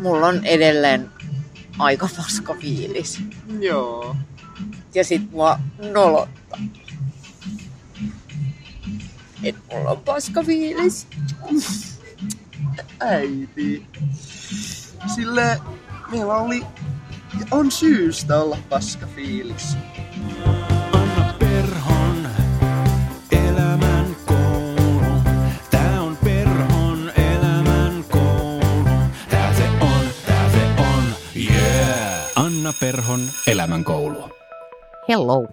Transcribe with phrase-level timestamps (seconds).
[0.00, 1.10] mulla on edelleen
[1.78, 3.22] aika paska fiilis.
[3.60, 4.16] Joo.
[4.94, 5.58] Ja sit mua
[5.92, 6.58] nolottaa.
[9.42, 11.06] Et mulla on paska fiilis.
[13.00, 13.86] Äiti.
[15.14, 15.60] Sille
[16.10, 16.62] meillä oli
[17.50, 19.76] on syystä olla paska fiilis.
[35.10, 35.46] Hello.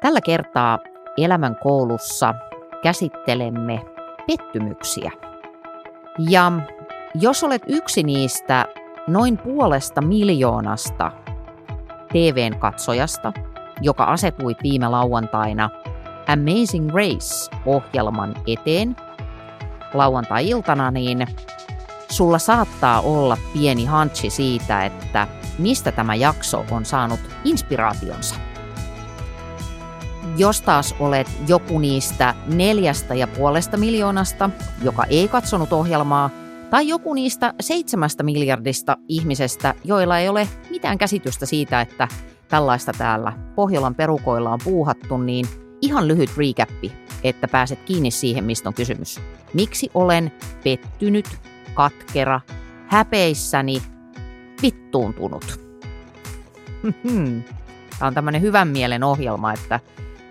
[0.00, 0.78] Tällä kertaa
[1.16, 2.34] elämän koulussa
[2.82, 3.80] käsittelemme
[4.26, 5.10] pettymyksiä.
[6.18, 6.52] Ja
[7.14, 8.64] jos olet yksi niistä
[9.06, 11.12] noin puolesta miljoonasta
[12.12, 13.32] TVn katsojasta,
[13.80, 15.70] joka asetui viime lauantaina
[16.26, 18.96] Amazing Race-ohjelman eteen
[19.94, 21.26] lauantai-iltana, niin
[22.10, 25.28] sulla saattaa olla pieni hanchi siitä, että
[25.58, 28.34] mistä tämä jakso on saanut inspiraationsa.
[30.36, 34.50] Jos taas olet joku niistä neljästä ja puolesta miljoonasta,
[34.82, 36.30] joka ei katsonut ohjelmaa,
[36.70, 42.08] tai joku niistä seitsemästä miljardista ihmisestä, joilla ei ole mitään käsitystä siitä, että
[42.48, 45.46] tällaista täällä Pohjolan perukoilla on puuhattu, niin
[45.82, 46.92] ihan lyhyt recappi,
[47.24, 49.20] että pääset kiinni siihen, mistä on kysymys.
[49.54, 50.32] Miksi olen
[50.64, 51.26] pettynyt,
[51.74, 52.40] katkera,
[52.86, 53.82] häpeissäni,
[54.62, 55.60] vittuuntunut?
[57.98, 59.80] Tämä on tämmöinen hyvän mielen ohjelma, että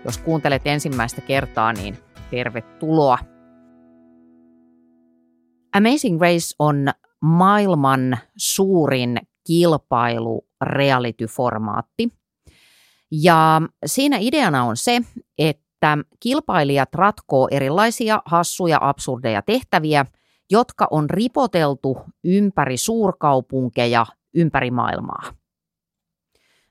[0.04, 1.98] jos kuuntelet ensimmäistä kertaa, niin
[2.30, 3.18] tervetuloa.
[5.76, 6.88] Amazing Race on
[7.22, 9.16] maailman suurin
[9.46, 12.08] kilpailu reality-formaatti.
[13.12, 15.00] Ja siinä ideana on se,
[15.38, 20.06] että kilpailijat ratkoo erilaisia hassuja, absurdeja tehtäviä,
[20.50, 25.22] jotka on ripoteltu ympäri suurkaupunkeja ympäri maailmaa.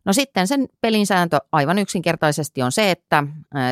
[0.06, 3.24] No sitten sen pelin sääntö aivan yksinkertaisesti on se, että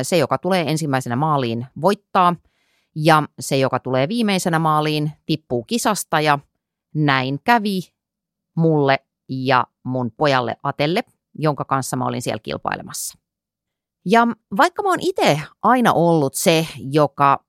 [0.02, 2.34] se, joka tulee ensimmäisenä maaliin, voittaa–
[2.96, 6.38] ja se, joka tulee viimeisenä maaliin, tippuu kisasta ja
[6.94, 7.80] näin kävi
[8.56, 8.98] mulle
[9.28, 11.04] ja mun pojalle Atelle,
[11.38, 13.18] jonka kanssa mä olin siellä kilpailemassa.
[14.04, 14.26] Ja
[14.56, 17.44] vaikka mä oon itse aina ollut se, joka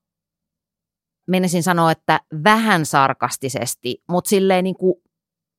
[1.28, 4.96] menisin sanoa, että vähän sarkastisesti, mutta silleen niin kuin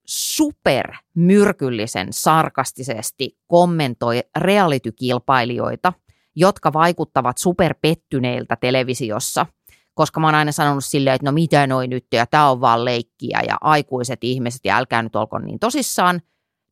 [0.06, 5.92] supermyrkyllisen sarkastisesti kommentoi reality-kilpailijoita,
[6.36, 9.46] jotka vaikuttavat superpettyneiltä televisiossa–
[9.98, 12.84] koska mä oon aina sanonut silleen, että no mitä noin nyt, ja tämä on vaan
[12.84, 16.22] leikkiä, ja aikuiset ihmiset, ja älkää nyt olko niin tosissaan,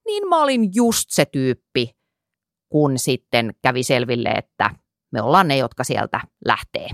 [0.07, 1.97] niin mä olin just se tyyppi,
[2.69, 4.71] kun sitten kävi selville, että
[5.13, 6.89] me ollaan ne, jotka sieltä lähtee.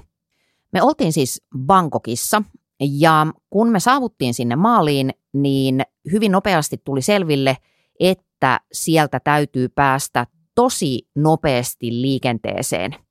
[0.73, 2.43] Me oltiin siis Bangkokissa,
[2.81, 7.57] ja kun me saavuttiin sinne maaliin, niin hyvin nopeasti tuli selville,
[8.01, 12.97] että sieltä täytyy päästä tosi nopeasti liikenteeseen–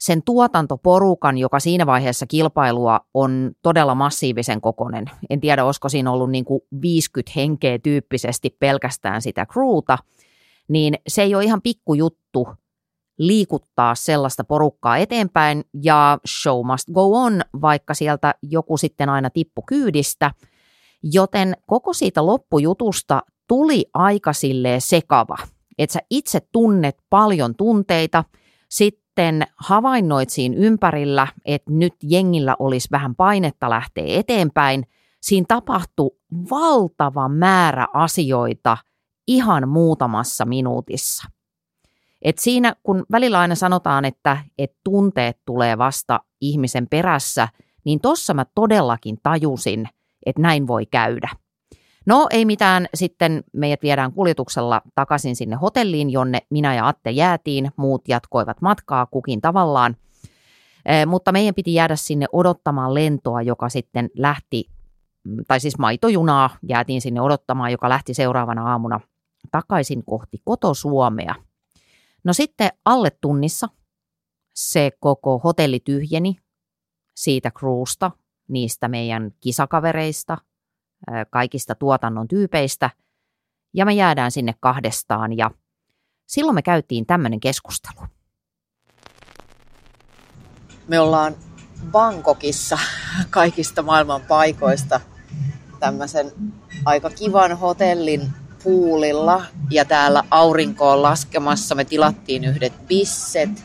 [0.00, 5.04] sen tuotantoporukan, joka siinä vaiheessa kilpailua on todella massiivisen kokonen.
[5.30, 9.98] En tiedä, olisiko siinä ollut niin kuin 50 henkeä tyyppisesti pelkästään sitä crewta,
[10.68, 12.48] niin se ei ole ihan pikkujuttu
[13.20, 19.62] liikuttaa sellaista porukkaa eteenpäin ja show must go on, vaikka sieltä joku sitten aina tippu
[19.62, 20.30] kyydistä.
[21.02, 24.32] Joten koko siitä loppujutusta tuli aika
[24.78, 25.36] sekava,
[25.78, 28.24] että sä itse tunnet paljon tunteita,
[28.68, 34.86] sit sitten havainnoit siinä ympärillä, että nyt jengillä olisi vähän painetta lähteä eteenpäin,
[35.20, 36.10] siinä tapahtui
[36.50, 38.76] valtava määrä asioita
[39.26, 41.28] ihan muutamassa minuutissa.
[42.22, 47.48] Et siinä, kun välillä aina sanotaan, että, että tunteet tulee vasta ihmisen perässä,
[47.84, 49.88] niin tuossa mä todellakin tajusin,
[50.26, 51.28] että näin voi käydä.
[52.06, 57.70] No ei mitään, sitten meidät viedään kuljetuksella takaisin sinne hotelliin, jonne minä ja Atte jäätiin,
[57.76, 59.96] muut jatkoivat matkaa kukin tavallaan.
[61.06, 64.64] Mutta meidän piti jäädä sinne odottamaan lentoa, joka sitten lähti,
[65.48, 69.00] tai siis maitojunaa jäätiin sinne odottamaan, joka lähti seuraavana aamuna
[69.50, 71.34] takaisin kohti kotosuomea.
[72.24, 73.68] No sitten alle tunnissa
[74.54, 76.36] se koko hotelli tyhjeni
[77.14, 78.10] siitä kruusta,
[78.48, 80.38] niistä meidän kisakavereista–
[81.30, 82.90] kaikista tuotannon tyypeistä,
[83.74, 85.50] ja me jäädään sinne kahdestaan, ja
[86.26, 88.06] silloin me käytiin tämmöinen keskustelu.
[90.88, 91.36] Me ollaan
[91.90, 92.78] Bangkokissa
[93.30, 95.00] kaikista maailman paikoista
[95.80, 96.32] tämmöisen
[96.84, 98.32] aika kivan hotellin
[98.62, 101.74] puulilla ja täällä aurinko on laskemassa.
[101.74, 103.64] Me tilattiin yhdet bisset.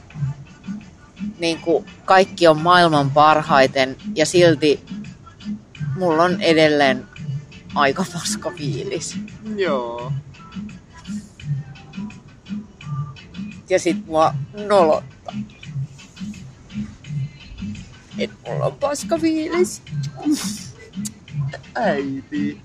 [1.39, 4.85] Niin kuin kaikki on maailman parhaiten ja silti
[5.95, 7.05] mulla on edelleen
[7.75, 9.17] aika paska fiilis.
[9.55, 10.13] Joo.
[13.69, 14.33] Ja sit mua
[14.67, 15.33] nolottaa.
[18.17, 19.81] Et mulla on paska fiilis.
[21.75, 22.61] Äiti.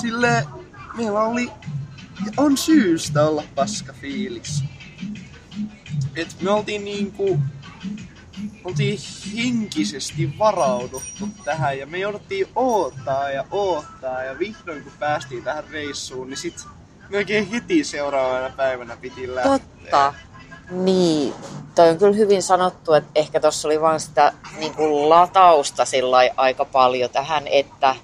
[0.00, 0.46] Sille
[0.96, 1.50] meillä oli,
[2.36, 4.64] on syystä olla paska fiilis.
[6.16, 7.38] Et me oltiin niinku,
[8.64, 8.98] oltiin
[9.36, 16.28] henkisesti varauduttu tähän ja me jouduttiin oottaa ja oottaa ja vihdoin kun päästiin tähän reissuun,
[16.28, 16.64] niin sit
[17.08, 19.58] melkein heti seuraavana päivänä piti lähteä.
[19.58, 20.14] Totta.
[20.70, 21.34] Niin,
[21.74, 26.64] toi on kyllä hyvin sanottu, että ehkä tuossa oli vaan sitä niin latausta sillä aika
[26.64, 27.96] paljon tähän, että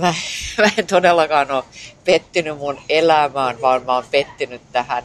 [0.00, 0.14] mä,
[0.58, 1.64] mä en todellakaan ole
[2.04, 5.04] pettynyt mun elämään, vaan mä oon pettynyt tähän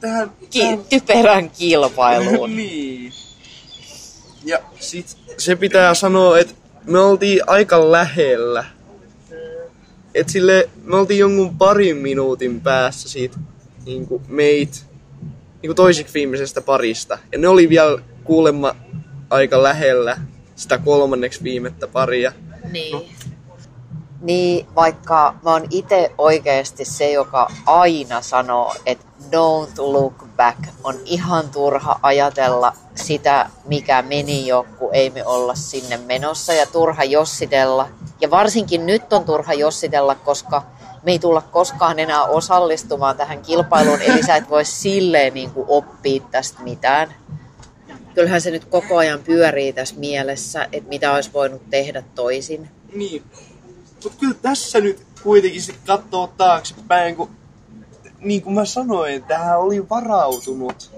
[0.00, 2.56] Tähän, ki- typerän kilpailuun.
[2.56, 3.12] niin.
[4.44, 8.64] Ja sit se pitää sanoa, että me oltiin aika lähellä.
[10.14, 13.36] Et sille, me oltiin jonkun parin minuutin päässä siitä
[13.86, 14.86] niinku meit
[15.62, 17.18] niinku toiseksi viimeisestä parista.
[17.32, 18.76] Ja ne oli vielä kuulemma
[19.30, 20.16] aika lähellä
[20.56, 22.32] sitä kolmanneksi viimettä paria.
[22.74, 23.16] Niin.
[24.20, 30.58] Niin, vaikka mä oon itse oikeasti se, joka aina sanoo, että don't look back.
[30.84, 36.66] On ihan turha ajatella sitä, mikä meni jo, kun ei me olla sinne menossa ja
[36.66, 37.88] turha jossitella.
[38.20, 40.62] Ja varsinkin nyt on turha jossitella, koska
[41.02, 46.22] me ei tulla koskaan enää osallistumaan tähän kilpailuun, eli sä et voi silleen niin oppia
[46.30, 47.14] tästä mitään.
[48.14, 52.68] Kyllähän se nyt koko ajan pyörii tässä mielessä, että mitä olisi voinut tehdä toisin.
[52.94, 53.22] Niin.
[54.04, 57.30] Mut kyllä tässä nyt kuitenkin sit katsoo taaksepäin, kun
[58.20, 60.90] niin kuin mä sanoin, tähän oli varautunut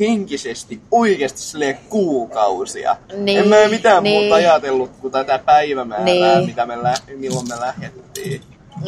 [0.00, 2.96] henkisesti oikeasti silleen kuukausia.
[3.16, 4.20] Niin, en mä mitään niin.
[4.22, 6.46] muuta ajatellut kuin tätä päivämäärää, Niin.
[6.46, 8.40] mitä me lä- milloin me lähdettiin.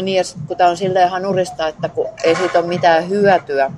[0.03, 3.71] Niin ja sit, kun tämä on silleen hanurista, että kun ei siitä ole mitään hyötyä,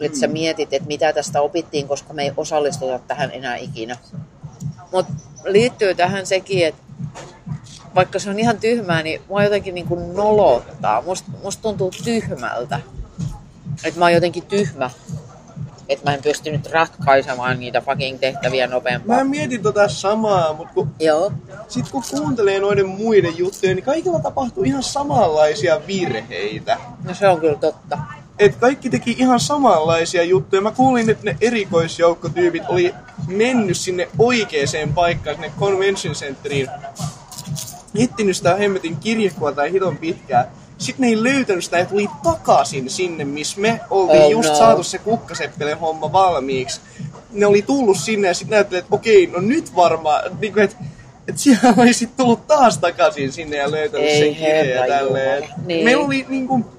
[0.00, 3.96] että sä mietit, että mitä tästä opittiin, koska me ei osallistuta tähän enää ikinä.
[4.92, 5.12] Mutta
[5.44, 6.82] liittyy tähän sekin, että
[7.94, 11.02] vaikka se on ihan tyhmää, niin mua jotenkin niin kuin nolottaa.
[11.02, 12.80] Musta must tuntuu tyhmältä.
[13.84, 14.90] Että mä oon jotenkin tyhmä.
[15.88, 19.16] Että mä en pystynyt ratkaisemaan niitä fucking tehtäviä nopeampaa.
[19.16, 21.32] Mä mietin tota samaa, mutta kun, Joo.
[21.68, 26.78] sit kun kuuntelee noiden muiden juttuja, niin kaikilla tapahtuu ihan samanlaisia virheitä.
[27.04, 27.98] No se on kyllä totta.
[28.38, 30.62] Et kaikki teki ihan samanlaisia juttuja.
[30.62, 32.94] Mä kuulin, että ne erikoisjoukkotyypit oli
[33.26, 36.68] mennyt sinne oikeaan paikkaan, sinne Convention Centeriin.
[37.92, 40.50] Miettinyt sitä hemmetin kirjekuvaa tai hiton pitkää.
[40.78, 44.54] Sitten ne ei löytänyt sitä ja tuli takaisin sinne, missä me oltiin Oh just no.
[44.54, 46.80] saatu se kukkaseppele homma valmiiksi.
[47.32, 50.76] Ne oli tullut sinne ja sitten näytteli, että okei, no nyt varmaan, niin että
[51.28, 55.48] et siellä olisi tullut taas takaisin sinne ja löytänyt Ei sen kirjeen ja tälleen.
[55.66, 55.84] Niin.
[55.84, 56.75] Meillä oli niinku,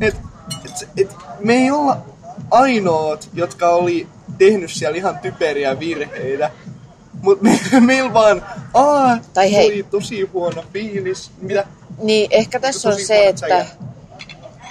[0.00, 0.16] et,
[0.64, 1.98] et, et, me ei olla
[2.50, 4.08] ainoat, jotka oli
[4.38, 6.50] tehnyt siellä ihan typeriä virheitä.
[7.22, 8.42] Mutta me, meillä vaan,
[8.74, 9.66] aa, Tai hei.
[9.66, 11.30] oli tosi huono fiilis.
[11.40, 11.66] Mitä?
[12.02, 13.66] Niin, ehkä tässä on se, että,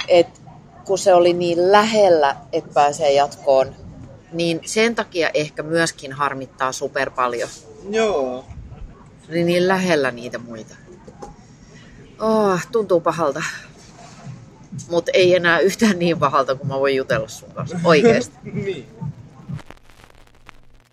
[0.08, 0.40] että
[0.86, 3.76] kun se oli niin lähellä, että pääsee jatkoon,
[4.34, 7.50] niin sen takia ehkä myöskin harmittaa super paljon.
[7.90, 8.46] Joo.
[9.30, 10.76] Oli niin lähellä niitä muita.
[12.20, 13.44] Oh, tuntuu pahalta.
[14.90, 17.80] Mutta ei enää yhtään niin pahalta, kun mä voin jutella sun kanssa.
[17.84, 18.38] Oikeesti.
[18.54, 18.88] niin.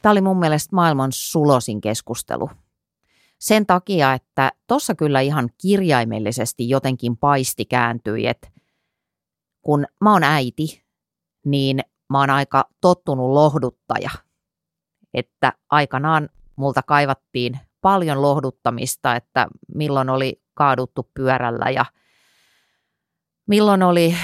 [0.02, 2.50] Tämä oli mun mielestä maailman sulosin keskustelu.
[3.38, 8.48] Sen takia, että tuossa kyllä ihan kirjaimellisesti jotenkin paisti kääntyi, että
[9.62, 10.84] kun mä oon äiti,
[11.44, 14.10] niin mä oon aika tottunut lohduttaja.
[15.14, 21.84] Että aikanaan multa kaivattiin paljon lohduttamista, että milloin oli kaaduttu pyörällä ja
[23.46, 24.16] milloin oli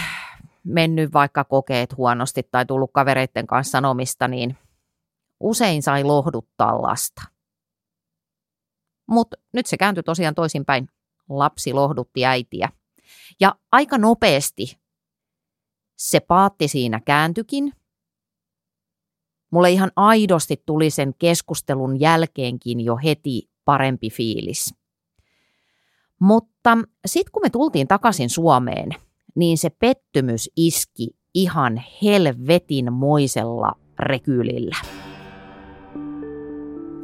[0.65, 4.57] mennyt vaikka kokeet huonosti tai tullut kavereiden kanssa sanomista, niin
[5.41, 7.23] usein sai lohduttaa lasta.
[9.07, 10.89] Mutta nyt se kääntyi tosiaan toisinpäin.
[11.29, 12.69] Lapsi lohdutti äitiä.
[13.41, 14.79] Ja aika nopeasti
[15.97, 17.73] se paatti siinä kääntykin.
[19.51, 24.75] Mulle ihan aidosti tuli sen keskustelun jälkeenkin jo heti parempi fiilis.
[26.21, 28.89] Mutta sitten kun me tultiin takaisin Suomeen,
[29.38, 34.76] niin se pettymys iski ihan helvetinmoisella rekylillä.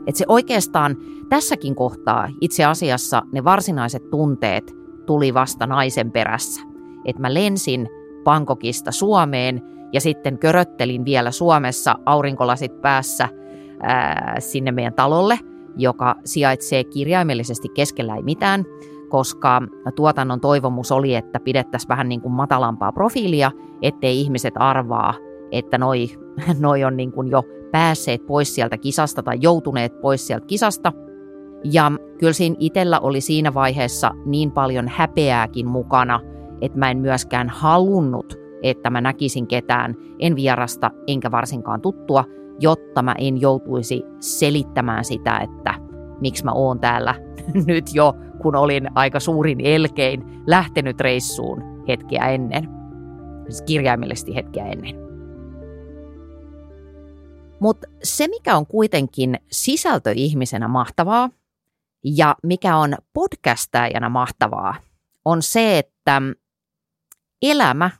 [0.06, 0.96] Et se oikeastaan
[1.28, 4.72] tässäkin kohtaa itse asiassa ne varsinaiset tunteet
[5.06, 6.62] tuli vasta naisen perässä.
[7.04, 7.88] Että mä lensin
[8.24, 9.62] Bangkokista Suomeen
[9.92, 13.28] ja sitten köröttelin vielä Suomessa aurinkolasit päässä
[13.82, 15.38] ää, sinne meidän talolle.
[15.76, 18.64] Joka sijaitsee kirjaimellisesti keskellä ei mitään,
[19.08, 19.62] koska
[19.94, 23.50] tuotannon toivomus oli, että pidettäisiin vähän niin kuin matalampaa profiilia,
[23.82, 25.14] ettei ihmiset arvaa,
[25.52, 26.08] että noi,
[26.58, 30.92] noi on niin kuin jo päässeet pois sieltä kisasta tai joutuneet pois sieltä kisasta.
[31.72, 36.20] Ja kyllä siinä itsellä oli siinä vaiheessa niin paljon häpeääkin mukana,
[36.60, 42.24] että mä en myöskään halunnut, että mä näkisin ketään, en vierasta enkä varsinkaan tuttua,
[42.60, 45.74] jotta mä en joutuisi selittämään sitä, että
[46.20, 47.14] miksi mä oon täällä
[47.66, 52.68] nyt jo, kun olin aika suurin elkein lähtenyt reissuun hetkeä ennen.
[53.48, 55.04] Siis kirjaimellisesti hetkeä ennen.
[57.60, 61.30] Mutta se, mikä on kuitenkin sisältöihmisenä mahtavaa
[62.04, 64.74] ja mikä on podcastajana mahtavaa,
[65.24, 66.22] on se, että
[67.42, 67.90] elämä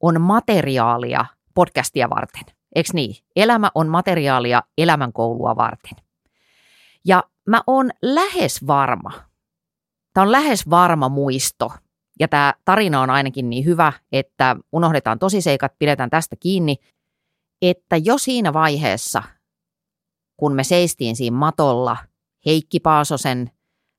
[0.00, 2.55] on materiaalia podcastia varten.
[2.76, 3.14] Eikö niin?
[3.36, 5.96] Elämä on materiaalia elämänkoulua varten.
[7.04, 9.12] Ja mä oon lähes varma,
[10.14, 11.72] tämä on lähes varma muisto,
[12.20, 16.76] ja tämä tarina on ainakin niin hyvä, että unohdetaan tosiseikat, pidetään tästä kiinni,
[17.62, 19.22] että jo siinä vaiheessa,
[20.36, 21.96] kun me seistiin siinä matolla
[22.46, 23.50] Heikki Paasosen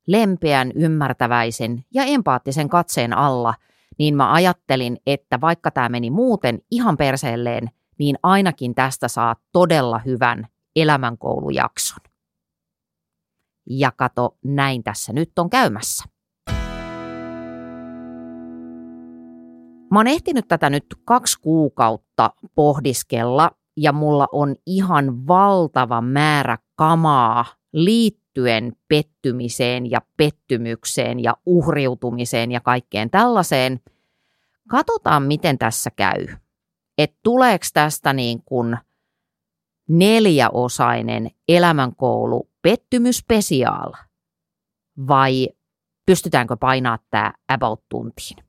[0.08, 3.54] lempeän, ymmärtäväisen ja empaattisen katseen alla,
[3.98, 10.00] niin mä ajattelin, että vaikka tämä meni muuten ihan perseelleen, niin ainakin tästä saa todella
[10.00, 12.00] hyvän elämänkoulujakson.
[13.70, 16.04] Ja kato, näin tässä nyt on käymässä.
[19.92, 27.46] Mä oon ehtinyt tätä nyt kaksi kuukautta pohdiskella ja mulla on ihan valtava määrä kamaa
[27.74, 33.80] liittyen pettymiseen ja pettymykseen ja uhriutumiseen ja kaikkeen tällaiseen.
[34.68, 36.28] Katsotaan, miten tässä käy.
[36.98, 38.78] Että tuleeko tästä niin kuin
[39.90, 43.94] neljäosainen elämänkoulu pettymyspesiaal
[45.08, 45.48] vai
[46.06, 48.48] pystytäänkö painaa tämä about tuntiin?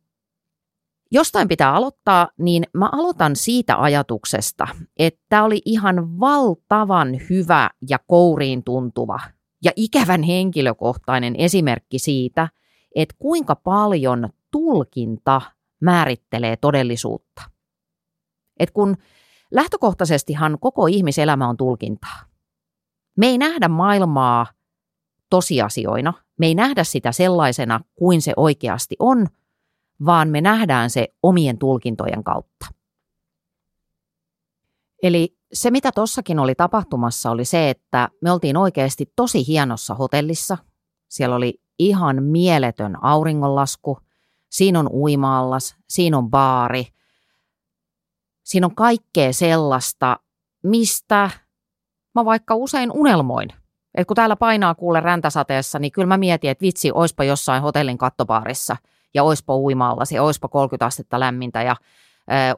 [1.11, 8.65] jostain pitää aloittaa, niin mä aloitan siitä ajatuksesta, että oli ihan valtavan hyvä ja kouriin
[8.65, 9.21] tuntuva
[9.65, 12.49] ja ikävän henkilökohtainen esimerkki siitä,
[12.95, 15.41] että kuinka paljon tulkinta
[15.81, 17.43] määrittelee todellisuutta.
[18.59, 18.97] Et kun
[19.51, 22.23] lähtökohtaisestihan koko ihmiselämä on tulkintaa.
[23.17, 24.47] Me ei nähdä maailmaa
[25.31, 29.27] tosiasioina, me ei nähdä sitä sellaisena kuin se oikeasti on–
[30.07, 32.67] vaan me nähdään se omien tulkintojen kautta.
[35.03, 40.59] Eli se, mitä tossakin oli tapahtumassa, oli se, että me oltiin oikeasti tosi hienossa hotellissa.
[41.09, 43.99] Siellä oli ihan mieletön auringonlasku.
[44.51, 46.87] Siinä on uimaallas, siinä on baari.
[48.49, 50.17] Siinä on kaikkea sellaista,
[50.63, 51.31] mistä
[52.15, 53.49] mä vaikka usein unelmoin.
[53.95, 57.99] Et kun täällä painaa kuule räntäsateessa, niin kyllä mä mietin, että vitsi, oispa jossain hotellin
[57.99, 58.77] kattobaarissa–
[59.15, 61.77] ja oispa uimallasi ja oispa 30 astetta lämmintä ja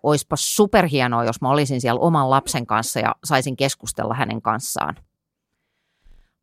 [0.03, 4.97] oispa superhienoa, jos mä olisin siellä oman lapsen kanssa ja saisin keskustella hänen kanssaan.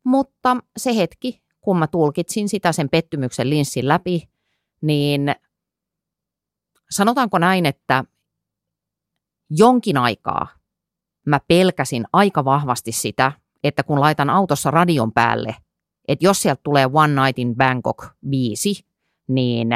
[0.04, 4.28] Mutta se hetki, kun mä tulkitsin sitä sen pettymyksen linssin läpi,
[4.80, 5.34] niin
[6.90, 8.04] sanotaanko näin, että
[9.50, 10.46] jonkin aikaa
[11.26, 13.32] mä pelkäsin aika vahvasti sitä,
[13.64, 15.56] että kun laitan autossa radion päälle,
[16.08, 18.86] että jos sieltä tulee One Night in Bangkok biisi,
[19.28, 19.68] niin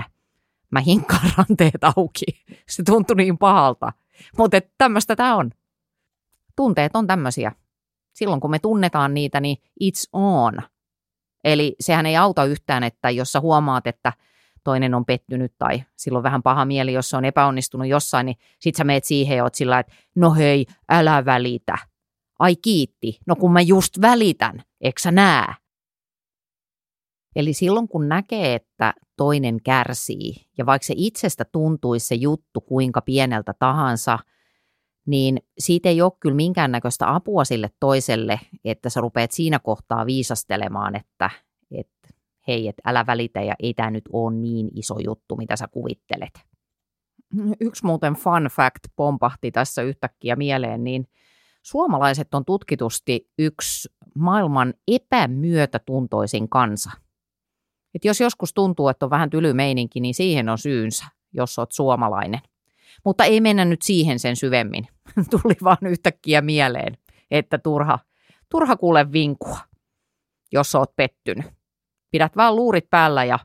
[0.71, 2.25] mä hinkkaan ranteet auki.
[2.69, 3.93] Se tuntui niin pahalta.
[4.39, 5.51] Mutta tämmöistä tämä on.
[6.57, 7.53] Tunteet on tämmöisiä.
[8.13, 10.55] Silloin kun me tunnetaan niitä, niin it's on.
[11.45, 14.13] Eli sehän ei auta yhtään, että jos sä huomaat, että
[14.65, 18.75] toinen on pettynyt tai silloin vähän paha mieli, jos se on epäonnistunut jossain, niin sit
[18.75, 21.79] sä meet siihen ja oot sillä, että no hei, älä välitä.
[22.39, 25.55] Ai kiitti, no kun mä just välitän, eikö sä näe?
[27.37, 33.01] Eli silloin kun näkee, että toinen kärsii, ja vaikka se itsestä tuntuisi se juttu kuinka
[33.01, 34.19] pieneltä tahansa,
[35.07, 40.97] niin siitä ei ole kyllä minkäännäköistä apua sille toiselle, että sä rupeat siinä kohtaa viisastelemaan,
[40.97, 41.31] että,
[41.71, 42.09] että
[42.49, 46.41] hei, että älä välitä ja ei tämä nyt ole niin iso juttu, mitä sä kuvittelet.
[47.61, 51.09] Yksi muuten fun fact pompahti tässä yhtäkkiä mieleen, niin
[51.63, 56.91] suomalaiset on tutkitusti yksi maailman epämyötätuntoisin kansa–
[57.95, 61.73] et jos joskus tuntuu, että on vähän tyly meininki, niin siihen on syynsä, jos olet
[61.73, 62.41] suomalainen.
[63.05, 64.89] Mutta ei mennä nyt siihen sen syvemmin.
[65.31, 66.99] Tuli vaan yhtäkkiä mieleen,
[67.31, 67.99] että turha,
[68.49, 69.59] turha kuule vinkua,
[70.53, 71.47] jos oot pettynyt.
[72.13, 73.39] Pidät vaan luurit päällä ja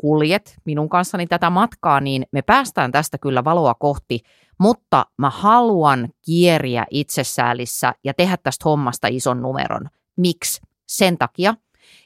[0.00, 4.20] kuljet minun kanssani tätä matkaa, niin me päästään tästä kyllä valoa kohti,
[4.58, 9.88] mutta mä haluan kieriä itsesäälissä ja tehdä tästä hommasta ison numeron.
[10.16, 10.60] Miksi?
[10.90, 11.54] sen takia,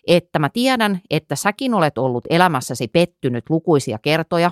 [0.07, 4.51] että mä tiedän, että säkin olet ollut elämässäsi pettynyt lukuisia kertoja.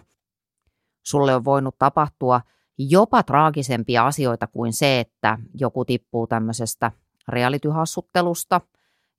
[1.02, 2.40] Sulle on voinut tapahtua
[2.78, 6.92] jopa traagisempia asioita kuin se, että joku tippuu tämmöisestä
[7.28, 8.60] realityhassuttelusta.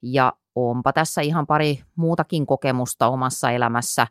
[0.01, 4.07] Ja onpa tässä ihan pari muutakin kokemusta omassa elämässä,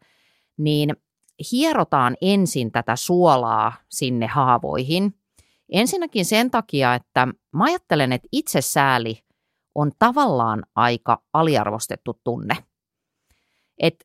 [0.56, 0.96] niin
[1.52, 5.14] hierotaan ensin tätä suolaa sinne haavoihin.
[5.72, 9.18] Ensinnäkin sen takia, että mä ajattelen, että itsesääli
[9.74, 12.56] on tavallaan aika aliarvostettu tunne.
[13.78, 14.04] Et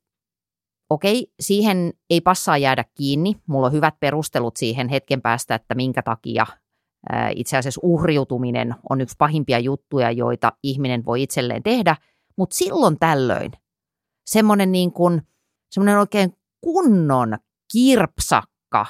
[0.90, 3.36] okei, siihen ei passaa jäädä kiinni.
[3.48, 6.46] Mulla on hyvät perustelut siihen hetken päästä, että minkä takia
[7.36, 11.96] itse asiassa uhriutuminen on yksi pahimpia juttuja, joita ihminen voi itselleen tehdä.
[12.38, 13.52] Mutta silloin tällöin
[14.26, 15.22] semmoinen niin kuin,
[15.72, 17.38] semmoinen oikein kunnon
[17.74, 18.86] kirpsakka,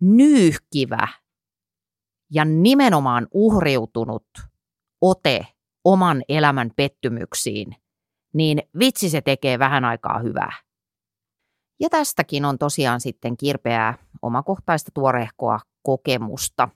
[0.00, 1.08] nyyhkivä
[2.32, 4.26] ja nimenomaan uhriutunut
[5.00, 5.46] ote
[5.84, 7.76] oman elämän pettymyksiin,
[8.34, 10.52] niin vitsi se tekee vähän aikaa hyvää.
[11.80, 16.68] Ja tästäkin on tosiaan sitten kirpeää omakohtaista tuorehkoa kokemusta.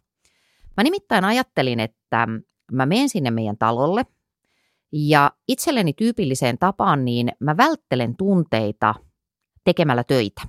[0.77, 2.29] Mä nimittäin ajattelin, että
[2.73, 4.07] mä menen sinne meidän talolle
[4.93, 8.95] ja itselleni tyypilliseen tapaan niin mä välttelen tunteita
[9.65, 10.43] tekemällä töitä.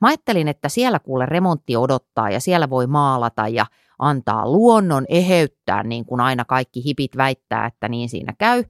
[0.00, 3.66] Mä ajattelin, että siellä kuule remontti odottaa ja siellä voi maalata ja
[3.98, 8.64] antaa luonnon eheyttää, niin kuin aina kaikki hipit väittää, että niin siinä käy.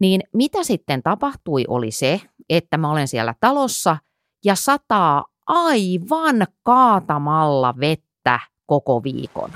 [0.00, 3.96] Niin mitä sitten tapahtui oli se, että mä olen siellä talossa
[4.44, 9.50] ja sataa aivan kaatamalla vettä koko viikon.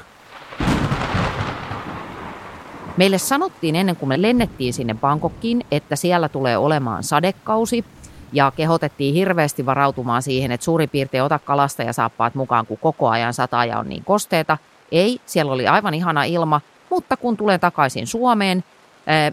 [3.01, 7.85] Meille sanottiin ennen kuin me lennettiin sinne Bangkokkiin, että siellä tulee olemaan sadekausi
[8.33, 13.09] ja kehotettiin hirveästi varautumaan siihen, että suurin piirtein ota kalasta ja saappaat mukaan, kun koko
[13.09, 14.59] ajan sataa ja on niin kosteita.
[14.93, 18.65] Ei, siellä oli aivan ihana ilma, mutta kun tulen takaisin Suomeen,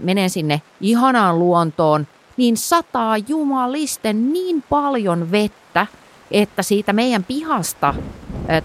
[0.02, 2.08] menen sinne ihanaan luontoon,
[2.38, 5.88] niin sataa jumalisten niin paljon vettä,
[6.32, 7.94] että siitä meidän pihasta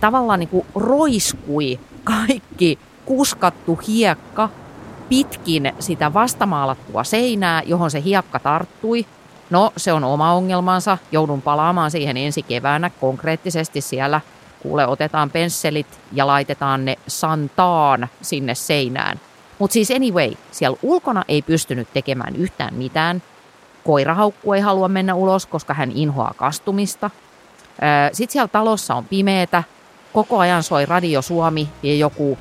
[0.00, 4.48] tavallaan niin kuin roiskui kaikki kuskattu hiekka
[5.08, 9.06] pitkin sitä vastamaalattua seinää, johon se hiekka tarttui.
[9.50, 10.98] No, se on oma ongelmansa.
[11.12, 14.20] Joudun palaamaan siihen ensi keväänä konkreettisesti siellä.
[14.62, 19.20] Kuule, otetaan pensselit ja laitetaan ne santaan sinne seinään.
[19.58, 23.22] Mutta siis anyway, siellä ulkona ei pystynyt tekemään yhtään mitään.
[23.84, 27.10] Koirahaukku ei halua mennä ulos, koska hän inhoaa kastumista.
[28.12, 29.62] Sitten siellä talossa on pimeetä.
[30.12, 32.38] Koko ajan soi Radio Suomi ja joku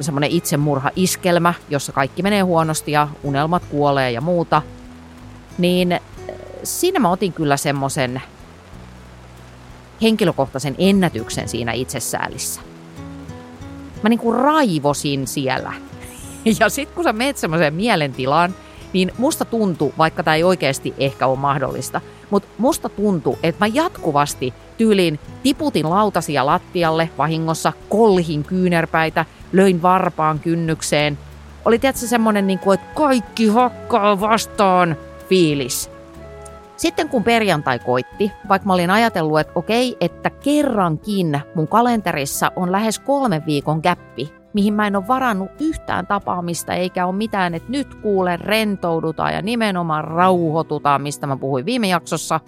[0.00, 4.62] semmoinen itsemurha-iskelmä, jossa kaikki menee huonosti ja unelmat kuolee ja muuta.
[5.58, 6.00] Niin
[6.62, 8.22] siinä mä otin kyllä semmoisen
[10.02, 12.60] henkilökohtaisen ennätyksen siinä itsesäälissä.
[14.02, 15.72] Mä niin kuin raivosin siellä.
[16.60, 18.54] Ja sitten kun sä meet semmoiseen mielentilaan,
[18.92, 23.70] niin musta tuntuu, vaikka tämä ei oikeasti ehkä ole mahdollista, mutta musta tuntuu, että mä
[23.74, 31.18] jatkuvasti tyyliin tiputin lautasia lattialle vahingossa, kolhin kyynärpäitä, löin varpaan kynnykseen.
[31.64, 34.96] Oli tietysti semmoinen, niin kuin, että kaikki hakkaa vastaan
[35.28, 35.90] fiilis.
[36.76, 42.72] Sitten kun perjantai koitti, vaikka mä olin ajatellut, että okei, että kerrankin mun kalenterissa on
[42.72, 47.70] lähes kolmen viikon käppi, mihin mä en ole varannut yhtään tapaamista, eikä ole mitään, että
[47.72, 52.40] nyt kuule rentoudutaan ja nimenomaan rauhoitutaan, mistä mä puhuin viime jaksossa,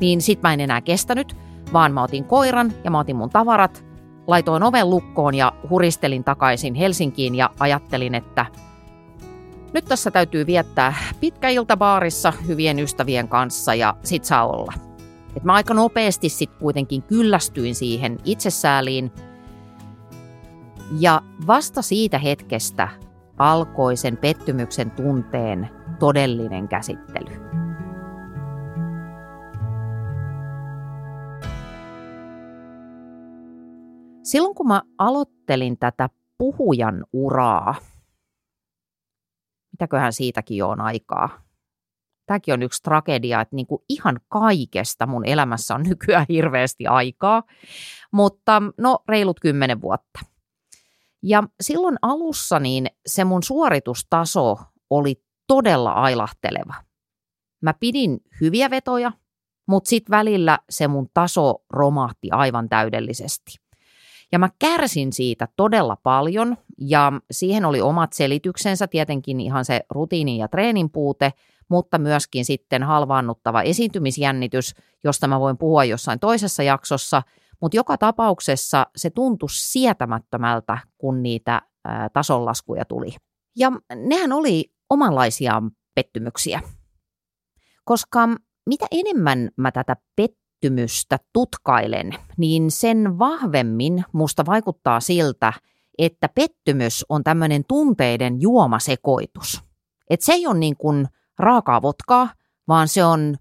[0.00, 1.36] niin sit mä en enää kestänyt,
[1.72, 3.84] vaan mä otin koiran ja mä otin mun tavarat,
[4.26, 8.46] laitoin oven lukkoon ja huristelin takaisin Helsinkiin ja ajattelin, että
[9.72, 14.72] nyt tässä täytyy viettää pitkä ilta baarissa hyvien ystävien kanssa ja sit saa olla.
[15.36, 19.12] Et mä aika nopeasti sit kuitenkin kyllästyin siihen itsesääliin.
[21.00, 22.88] Ja vasta siitä hetkestä
[23.38, 27.63] alkoi sen pettymyksen tunteen todellinen käsittely.
[34.24, 36.08] Silloin kun mä aloittelin tätä
[36.38, 37.74] puhujan uraa,
[39.72, 41.42] mitäköhän siitäkin jo on aikaa.
[42.26, 47.42] Tämäkin on yksi tragedia, että niin kuin ihan kaikesta mun elämässä on nykyään hirveästi aikaa,
[48.12, 50.20] mutta no reilut kymmenen vuotta.
[51.22, 54.56] Ja silloin alussa niin se mun suoritustaso
[54.90, 56.74] oli todella ailahteleva.
[57.62, 59.12] Mä pidin hyviä vetoja,
[59.68, 63.63] mutta sitten välillä se mun taso romahti aivan täydellisesti.
[64.34, 70.38] Ja mä kärsin siitä todella paljon ja siihen oli omat selityksensä, tietenkin ihan se rutiini
[70.38, 71.32] ja treenin puute,
[71.68, 77.22] mutta myöskin sitten halvaannuttava esiintymisjännitys, josta mä voin puhua jossain toisessa jaksossa,
[77.60, 83.16] mutta joka tapauksessa se tuntui sietämättömältä, kun niitä ää, tasonlaskuja tuli.
[83.56, 85.62] Ja nehän oli omanlaisia
[85.94, 86.60] pettymyksiä.
[87.84, 88.28] Koska
[88.66, 90.43] mitä enemmän mä tätä pettymystä
[91.32, 95.52] tutkailen, niin sen vahvemmin musta vaikuttaa siltä,
[95.98, 99.62] että pettymys on tämmöinen tunteiden juomasekoitus.
[100.10, 101.06] Et se ei ole niin kuin
[101.38, 102.28] raakaa votkaa,
[102.68, 103.36] vaan se on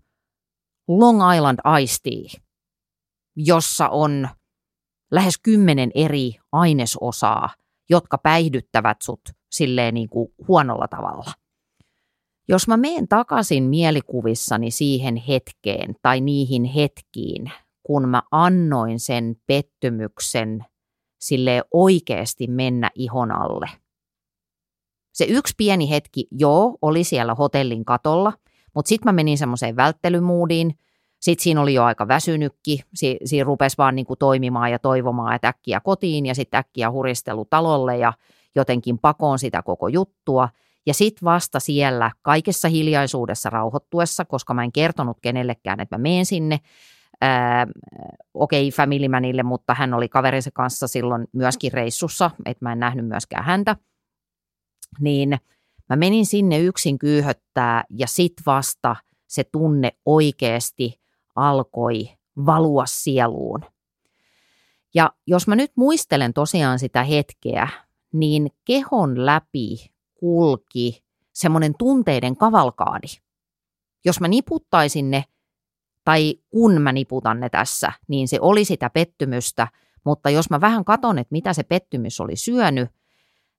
[0.88, 2.41] Long Island Ice Tea,
[3.36, 4.29] jossa on
[5.12, 7.49] lähes kymmenen eri ainesosaa,
[7.89, 11.31] jotka päihdyttävät sut silleen niin kuin huonolla tavalla.
[12.47, 17.51] Jos mä menen takaisin mielikuvissani siihen hetkeen tai niihin hetkiin,
[17.84, 20.65] kun mä annoin sen pettymyksen
[21.19, 23.69] sille oikeasti mennä ihon alle.
[25.13, 28.34] Se yksi pieni hetki, joo, oli siellä hotellin katolla,
[28.75, 30.77] mutta sitten mä menin semmoiseen välttelymuudiin.
[31.19, 35.47] Sitten siinä oli jo aika väsynykki, si- siinä rupesi vaan niinku toimimaan ja toivomaan, että
[35.47, 38.13] äkkiä kotiin ja sitten äkkiä huristelu talolle ja
[38.56, 40.49] jotenkin pakoon sitä koko juttua.
[40.86, 46.26] Ja sitten vasta siellä kaikessa hiljaisuudessa rauhoittuessa, koska mä en kertonut kenellekään, että mä menen
[46.26, 46.60] sinne,
[48.34, 52.80] okei okay, Family Manille, mutta hän oli kaverinsa kanssa silloin myöskin reissussa, että mä en
[52.80, 53.76] nähnyt myöskään häntä.
[55.00, 55.38] Niin
[55.89, 58.96] mä menin sinne yksin kyyhöttää ja sit vasta
[59.28, 61.02] se tunne oikeasti
[61.36, 62.10] alkoi
[62.46, 63.65] valua sieluun.
[64.96, 67.67] Ja jos mä nyt muistelen tosiaan sitä hetkeä,
[68.13, 69.92] niin kehon läpi
[70.23, 73.07] kulki semmoinen tunteiden kavalkaadi.
[74.05, 75.23] Jos mä niputtaisin ne
[76.05, 79.67] tai kun mä niputan ne tässä, niin se oli sitä pettymystä,
[80.05, 82.89] mutta jos mä vähän katon, että mitä se pettymys oli syönyt,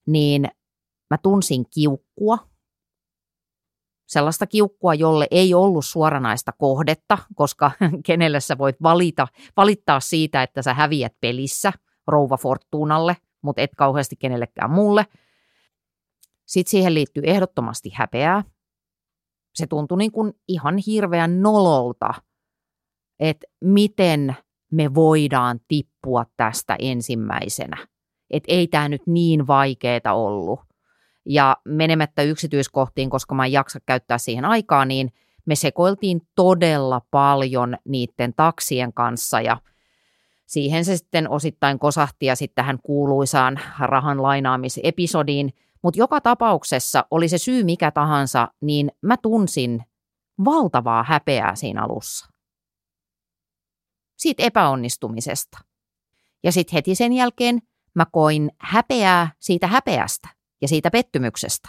[0.06, 0.48] niin
[1.10, 2.38] mä tunsin kiukkua,
[4.06, 7.70] sellaista kiukkua, jolle ei ollut suoranaista kohdetta, koska
[8.06, 11.72] kenelle sä voit valita, valittaa siitä, että sä häviät pelissä
[12.06, 15.06] rouva Fortunalle, mutta et kauheasti kenellekään muulle.
[16.46, 18.44] Sitten siihen liittyy ehdottomasti häpeää.
[19.54, 22.14] Se tuntui niin kuin ihan hirveän nololta
[23.20, 24.36] että miten
[24.72, 27.86] me voidaan tippua tästä ensimmäisenä.
[28.30, 30.60] Että ei tämä nyt niin vaikeeta ollut.
[31.26, 35.12] Ja menemättä yksityiskohtiin, koska mä en jaksa käyttää siihen aikaa, niin
[35.46, 39.56] me sekoiltiin todella paljon niiden taksien kanssa ja
[40.46, 45.52] siihen se sitten osittain kosahti ja sitten tähän kuuluisaan rahan lainaamisepisodiin.
[45.84, 49.84] Mutta joka tapauksessa, oli se syy mikä tahansa, niin mä tunsin
[50.44, 52.34] valtavaa häpeää siinä alussa
[54.24, 55.58] siitä epäonnistumisesta.
[56.42, 57.62] Ja sitten heti sen jälkeen
[57.94, 60.28] mä koin häpeää siitä häpeästä
[60.62, 61.68] ja siitä pettymyksestä,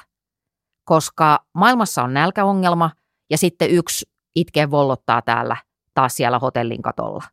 [0.84, 2.92] koska maailmassa on nälkäongelma
[3.30, 5.58] ja sitten yksi itkee vollottaa täällä
[5.94, 7.24] taas siellä hotellin katolla.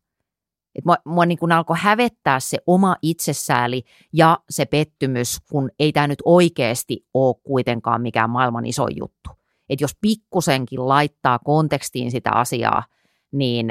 [0.75, 3.83] Et mua, mua niin kuin alkoi hävettää se oma itsesääli
[4.13, 9.31] ja se pettymys, kun ei tämä nyt oikeasti ole kuitenkaan mikään maailman iso juttu.
[9.69, 12.85] Et jos pikkusenkin laittaa kontekstiin sitä asiaa,
[13.33, 13.71] niin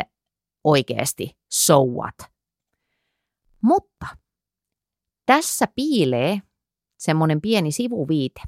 [0.63, 2.15] oikeasti so what.
[3.61, 4.07] Mutta
[5.25, 6.41] tässä piilee
[6.97, 8.41] semmoinen pieni sivuviite.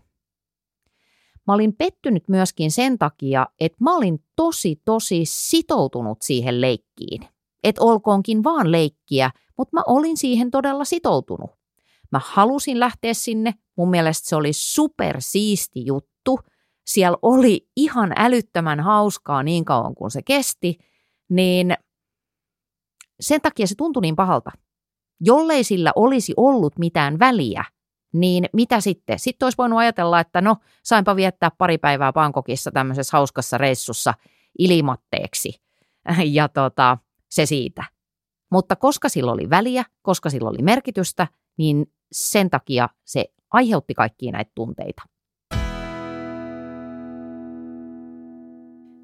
[1.47, 7.32] Mä olin pettynyt myöskin sen takia, että mä olin tosi tosi sitoutunut siihen leikkiin.
[7.63, 11.51] Et olkoonkin vaan leikkiä, mutta mä olin siihen todella sitoutunut.
[12.11, 16.39] Mä halusin lähteä sinne, mun mielestä se oli super siisti juttu.
[16.87, 20.77] Siellä oli ihan älyttömän hauskaa niin kauan kuin se kesti,
[21.29, 21.73] niin
[23.19, 24.51] sen takia se tuntui niin pahalta.
[25.21, 27.63] Jollei sillä olisi ollut mitään väliä,
[28.13, 29.19] niin mitä sitten?
[29.19, 34.13] Sitten olisi voinut ajatella, että no, sainpa viettää pari päivää Bangkokissa tämmöisessä hauskassa reissussa
[34.59, 35.61] ilmatteeksi.
[36.25, 36.97] Ja tota,
[37.33, 37.83] se siitä.
[38.51, 44.31] Mutta koska sillä oli väliä, koska sillä oli merkitystä, niin sen takia se aiheutti kaikkia
[44.31, 45.03] näitä tunteita.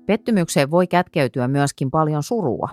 [0.05, 2.69] Pettymykseen voi kätkeytyä myöskin paljon surua.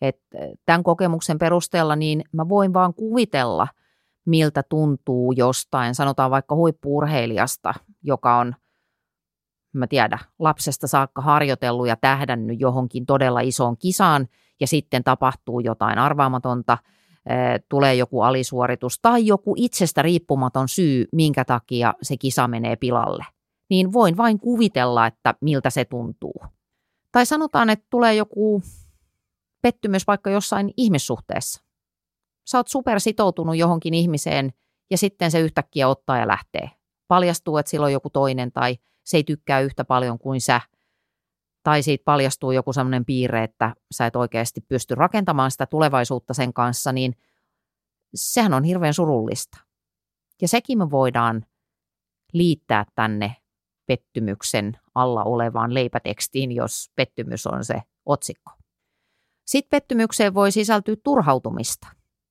[0.00, 0.20] Et
[0.66, 3.68] tämän kokemuksen perusteella niin mä voin vaan kuvitella,
[4.26, 8.54] miltä tuntuu jostain, sanotaan vaikka huippuurheilijasta, joka on,
[9.78, 14.28] mä tiedä, lapsesta saakka harjoitellut ja tähdännyt johonkin todella isoon kisaan
[14.60, 16.78] ja sitten tapahtuu jotain arvaamatonta,
[17.68, 23.24] tulee joku alisuoritus tai joku itsestä riippumaton syy, minkä takia se kisa menee pilalle.
[23.70, 26.42] Niin voin vain kuvitella, että miltä se tuntuu.
[27.12, 28.62] Tai sanotaan, että tulee joku
[29.62, 31.64] pettymys vaikka jossain ihmissuhteessa.
[32.48, 34.52] Sä oot super sitoutunut johonkin ihmiseen
[34.90, 36.70] ja sitten se yhtäkkiä ottaa ja lähtee.
[37.08, 40.60] Paljastuu, että sillä on joku toinen tai se ei tykkää yhtä paljon kuin sä.
[41.62, 46.52] Tai siitä paljastuu joku sellainen piirre, että sä et oikeasti pysty rakentamaan sitä tulevaisuutta sen
[46.52, 47.16] kanssa, niin
[48.14, 49.58] sehän on hirveän surullista.
[50.42, 51.46] Ja sekin me voidaan
[52.32, 53.36] liittää tänne
[53.86, 58.52] pettymyksen alla olevaan leipätekstiin, jos pettymys on se otsikko.
[59.46, 61.88] Sitten pettymykseen voi sisältyä turhautumista.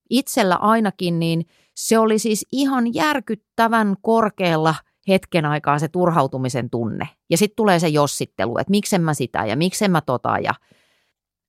[0.10, 4.76] Itsellä ainakin, niin se oli siis ihan järkyttävän korkealla
[5.08, 7.10] hetken aikaa se turhautumisen tunne.
[7.30, 10.54] Ja sitten tulee se jossittelu, että miksen mä sitä ja miksen mä tota ja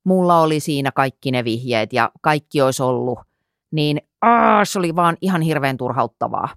[0.05, 3.19] mulla oli siinä kaikki ne vihjeet ja kaikki olisi ollut.
[3.73, 6.49] Niin aah, se oli vaan ihan hirveän turhauttavaa.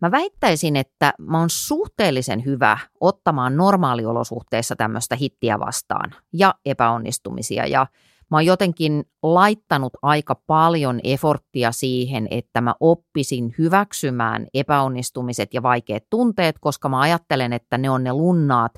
[0.00, 7.66] Mä väittäisin, että mä oon suhteellisen hyvä ottamaan normaaliolosuhteissa tämmöistä hittiä vastaan ja epäonnistumisia.
[7.66, 7.86] Ja
[8.30, 16.02] mä oon jotenkin laittanut aika paljon eforttia siihen, että mä oppisin hyväksymään epäonnistumiset ja vaikeat
[16.10, 18.72] tunteet, koska mä ajattelen, että ne on ne lunnaat,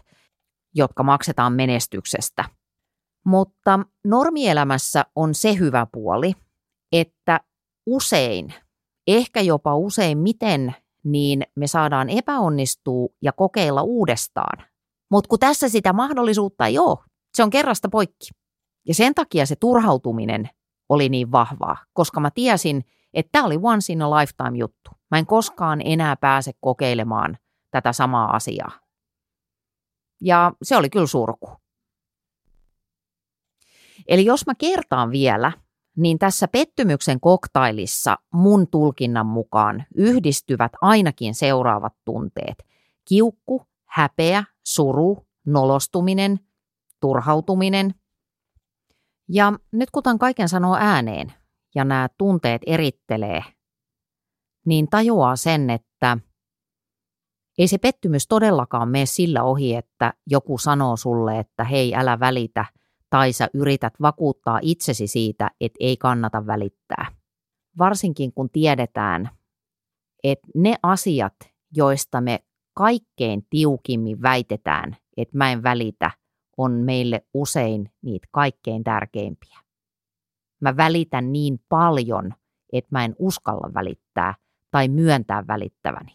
[0.75, 2.45] jotka maksetaan menestyksestä.
[3.27, 6.33] Mutta normielämässä on se hyvä puoli,
[6.93, 7.41] että
[7.87, 8.55] usein,
[9.07, 14.65] ehkä jopa useimmiten niin me saadaan epäonnistua ja kokeilla uudestaan.
[15.11, 16.99] Mutta kun tässä sitä mahdollisuutta ei ole,
[17.35, 18.42] se on kerrasta poikki.
[18.89, 20.51] Ja sen takia se turhautuminen
[20.89, 24.91] oli niin vahvaa, koska mä tiesin, että tämä oli once in a lifetime juttu.
[25.11, 27.39] Mä en koskaan enää pääse kokeilemaan
[27.71, 28.71] tätä samaa asiaa.
[30.21, 31.51] Ja se oli kyllä surku.
[34.09, 35.53] Eli jos mä kertaan vielä,
[35.97, 42.65] niin tässä pettymyksen koktailissa mun tulkinnan mukaan yhdistyvät ainakin seuraavat tunteet.
[43.09, 46.41] Kiukku, häpeä, suru, nolostuminen,
[47.01, 47.95] turhautuminen.
[49.29, 51.33] Ja nyt kun tämän kaiken sanoo ääneen
[51.75, 53.45] ja nämä tunteet erittelee,
[54.67, 56.19] niin tajuaa sen, että
[57.59, 62.65] ei se pettymys todellakaan mene sillä ohi, että joku sanoo sulle, että hei älä välitä–
[63.13, 67.07] tai sä yrität vakuuttaa itsesi siitä, että ei kannata välittää.
[67.79, 69.31] Varsinkin kun tiedetään,
[70.25, 71.35] että ne asiat,
[71.77, 76.11] joista me kaikkein tiukimmin väitetään, että mä en välitä,
[76.57, 79.59] on meille usein niitä kaikkein tärkeimpiä.
[80.61, 82.35] Mä välitän niin paljon,
[82.73, 84.35] että mä en uskalla välittää
[84.71, 86.13] tai myöntää välittäväni.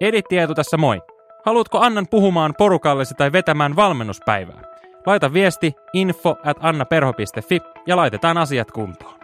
[0.00, 0.24] Edit
[0.54, 1.02] tässä moi.
[1.46, 4.62] Haluatko Annan puhumaan porukallesi tai vetämään valmennuspäivää?
[5.06, 9.14] Laita viesti info at annaperho.fi ja laitetaan asiat kuntoon.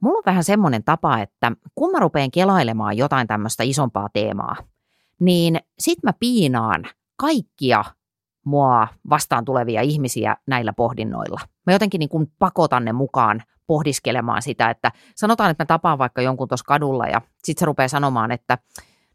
[0.00, 4.56] Mulla on vähän semmoinen tapa, että kun mä rupean kelailemaan jotain tämmöistä isompaa teemaa,
[5.22, 6.84] niin sit mä piinaan
[7.16, 7.84] kaikkia
[8.44, 11.40] mua vastaan tulevia ihmisiä näillä pohdinnoilla.
[11.66, 16.22] Mä jotenkin niin kuin pakotan ne mukaan pohdiskelemaan sitä, että sanotaan, että mä tapaan vaikka
[16.22, 18.58] jonkun tuossa kadulla ja sit se rupeaa sanomaan, että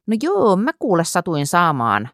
[0.08, 2.10] no joo, mä kuule satuin saamaan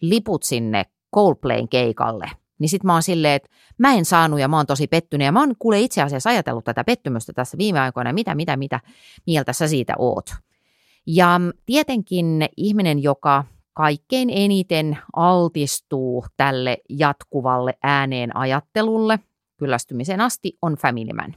[0.00, 4.56] liput sinne Coldplayn keikalle, niin sit mä oon silleen, että mä en saanut ja mä
[4.56, 8.12] oon tosi pettynyt ja mä oon kuule itse asiassa ajatellut tätä pettymystä tässä viime aikoina,
[8.12, 8.80] mitä, mitä, mitä
[9.26, 10.34] mieltä sä siitä oot.
[11.06, 19.18] Ja tietenkin ihminen, joka kaikkein eniten altistuu tälle jatkuvalle ääneen ajattelulle
[19.56, 21.34] kyllästymisen asti, on Family Man.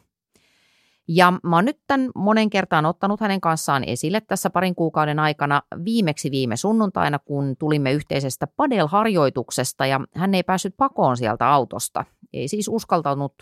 [1.08, 5.62] Ja mä oon nyt tämän monen kertaan ottanut hänen kanssaan esille tässä parin kuukauden aikana
[5.86, 12.06] viimeksi viime sunnuntaina, kun tulimme yhteisestä padel-harjoituksesta ja hän ei päässyt pakoon sieltä autosta.
[12.34, 13.34] Ei siis uskaltanut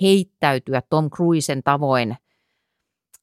[0.00, 2.16] heittäytyä Tom Cruisen tavoin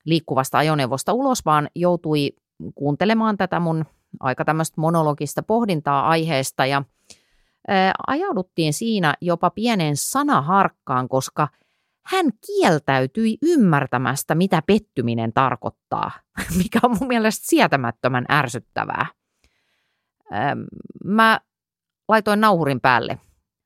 [0.05, 2.29] liikkuvasta ajoneuvosta ulos, vaan joutui
[2.75, 3.85] kuuntelemaan tätä mun
[4.19, 6.83] aika tämmöistä monologista pohdintaa aiheesta ja
[8.07, 11.47] ajauduttiin siinä jopa pienen sanaharkkaan, koska–
[12.05, 16.11] hän kieltäytyi ymmärtämästä, mitä pettyminen tarkoittaa,
[16.63, 19.05] mikä on mun mielestä sietämättömän ärsyttävää.
[21.03, 21.39] Mä
[22.07, 23.19] laitoin nauhurin päälle.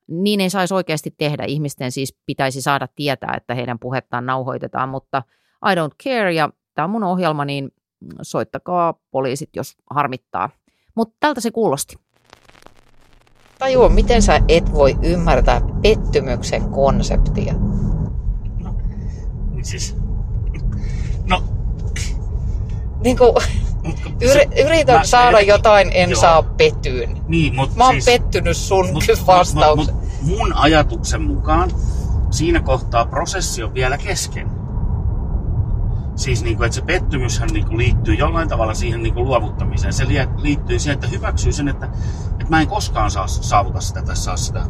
[0.07, 1.43] Niin ei saisi oikeasti tehdä.
[1.45, 5.23] Ihmisten siis pitäisi saada tietää, että heidän puhettaan nauhoitetaan, mutta
[5.71, 7.71] I don't care ja tämä on mun ohjelma, niin
[8.21, 10.49] soittakaa poliisit, jos harmittaa.
[10.95, 11.95] Mutta tältä se kuulosti.
[13.59, 17.53] Tajua, miten sä et voi ymmärtää pettymyksen konseptia
[19.65, 19.95] siis...
[21.25, 21.43] No...
[23.03, 23.33] Niin kuin,
[24.21, 26.21] yri, yritän mä, saada eri, jotain, en joo.
[26.21, 27.21] saa pettyyn.
[27.27, 29.95] Niin, mut mä oon siis, pettynyt sun mut, vastauksen.
[29.95, 31.71] Mut, mut, mun ajatuksen mukaan
[32.31, 34.64] siinä kohtaa prosessi on vielä kesken.
[36.15, 39.93] Siis niin kuin, että se pettymyshän niin kuin liittyy jollain tavalla siihen niin kuin luovuttamiseen.
[39.93, 40.05] Se
[40.37, 41.85] liittyy siihen, että hyväksyy sen, että,
[42.31, 44.65] että mä en koskaan saa saavuta sitä tai saa sitä.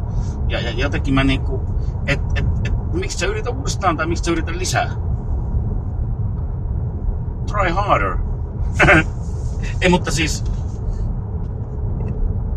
[0.48, 1.62] Ja, ja jotenkin mä niin kuin,
[2.08, 4.92] että et, et, miksi sä yrität uudestaan tai miksi sä yrität lisää?
[7.52, 8.18] Try harder.
[9.82, 10.44] Ei, mutta siis...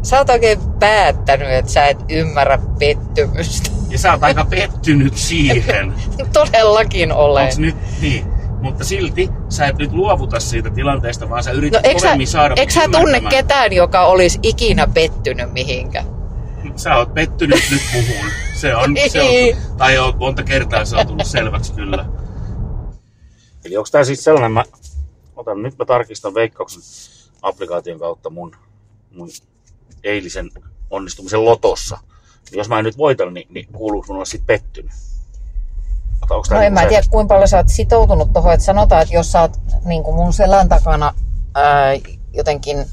[0.02, 3.70] Sä oot oikein päättänyt, että sä et ymmärrä pettymystä.
[3.88, 5.94] Ja sä oot aika pettynyt siihen.
[6.32, 7.44] Todellakin olen.
[7.44, 8.37] Onks nyt niin?
[8.62, 12.54] Mutta silti sä et nyt luovuta siitä tilanteesta, vaan sä No yrität sä, kovemmin saada
[12.58, 16.04] eikö sä tunne ketään, joka olisi ikinä pettynyt mihinkä?
[16.76, 18.30] Sä oot pettynyt nyt muhun.
[18.54, 22.06] Se on, se on, tai on, monta kertaa se on tullut selväksi kyllä.
[23.64, 24.64] Eli onko tää siis sellainen, mä
[25.36, 26.82] otan nyt mä tarkistan veikkauksen
[27.42, 28.56] applikaation kautta mun,
[29.10, 29.28] mun
[30.04, 30.50] eilisen
[30.90, 31.98] onnistumisen lotossa.
[32.50, 34.92] Niin jos mä en nyt voitan, niin, niin kuuluuko mun olla sit pettynyt?
[36.30, 39.14] Onks tää No en mä tiedä, kuinka paljon sä oot sitoutunut tuohon, että sanotaan, että
[39.14, 39.52] jos sä oot
[39.84, 41.14] niin kuin mun selän takana
[41.54, 41.92] ää,
[42.34, 42.86] jotenkin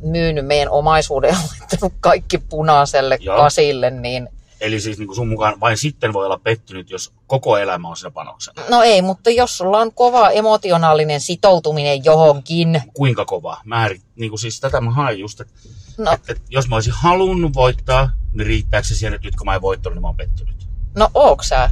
[0.00, 3.36] myynyt meidän omaisuuden ja laittanut kaikki punaiselle Joo.
[3.36, 4.28] kasille, niin
[4.60, 7.96] Eli siis niin kuin sun mukaan vain sitten voi olla pettynyt, jos koko elämä on
[7.96, 8.62] siinä panoksena.
[8.70, 14.40] no ei, mutta jos sulla on kova emotionaalinen sitoutuminen johonkin, Kuinka kova määrit, niin kuin
[14.40, 15.52] siis tätä mä haen just, että,
[15.98, 19.54] no, että jos mä olisin halunnut voittaa, niin riittääkö se siihen, että nyt kun mä
[19.54, 20.68] en voittanut, niin mä oon pettynyt.
[20.94, 21.70] no ootko sä?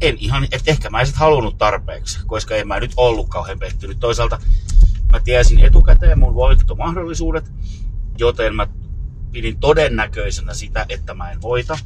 [0.00, 3.58] En ihan, että ehkä mä en sit halunnut tarpeeksi, koska en mä nyt ollut kauhean
[3.58, 4.00] pettynyt.
[4.00, 4.38] Toisaalta
[5.12, 7.44] mä tiesin etukäteen mun voittomahdollisuudet,
[8.18, 8.66] joten mä
[9.32, 11.78] pidin todennäköisenä sitä, että mä en voita,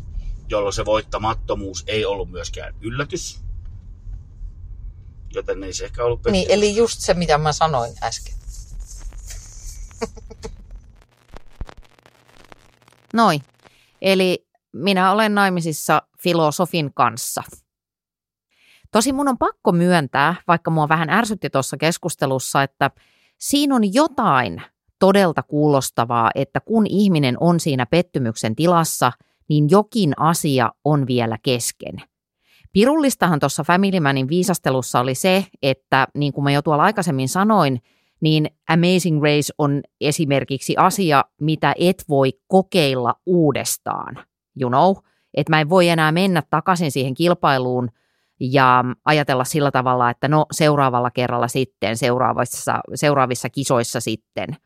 [0.49, 3.41] jolloin se voittamattomuus ei ollut myöskään yllätys.
[5.35, 6.53] Joten ei se ehkä ollut Niin, pettymys.
[6.69, 8.35] eli just se, mitä mä sanoin äsken.
[13.15, 13.43] Noin.
[14.03, 14.48] Eli
[14.83, 17.43] minä olen naimisissa filosofin kanssa.
[18.93, 22.91] Tosi mun on pakko myöntää, vaikka mua vähän ärsytti tuossa keskustelussa, että
[23.39, 24.63] siinä on jotain
[24.99, 29.13] todelta kuulostavaa, että kun ihminen on siinä pettymyksen tilassa,
[29.49, 32.03] niin jokin asia on vielä kesken.
[32.73, 37.83] Pirullistahan tuossa Family Manin viisastelussa oli se, että niin kuin mä jo tuolla aikaisemmin sanoin,
[38.21, 44.28] niin Amazing Race on esimerkiksi asia, mitä et voi kokeilla uudestaan.
[44.61, 44.97] You know,
[45.35, 47.89] että mä en voi enää mennä takaisin siihen kilpailuun
[48.41, 54.57] ja ajatella sillä tavalla, että no seuraavalla kerralla sitten, seuraavissa, seuraavissa kisoissa sitten.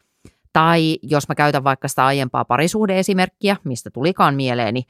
[0.53, 4.83] Tai jos mä käytän vaikka sitä aiempaa parisuhdeesimerkkiä, mistä tulikaan mieleeni,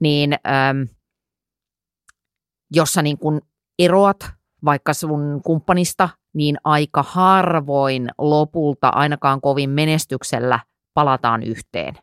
[0.00, 0.86] niin äm,
[2.74, 3.40] jos sä niin kun
[3.78, 4.30] eroat
[4.64, 10.60] vaikka sun kumppanista, niin aika harvoin lopulta ainakaan kovin menestyksellä
[10.94, 11.94] palataan yhteen.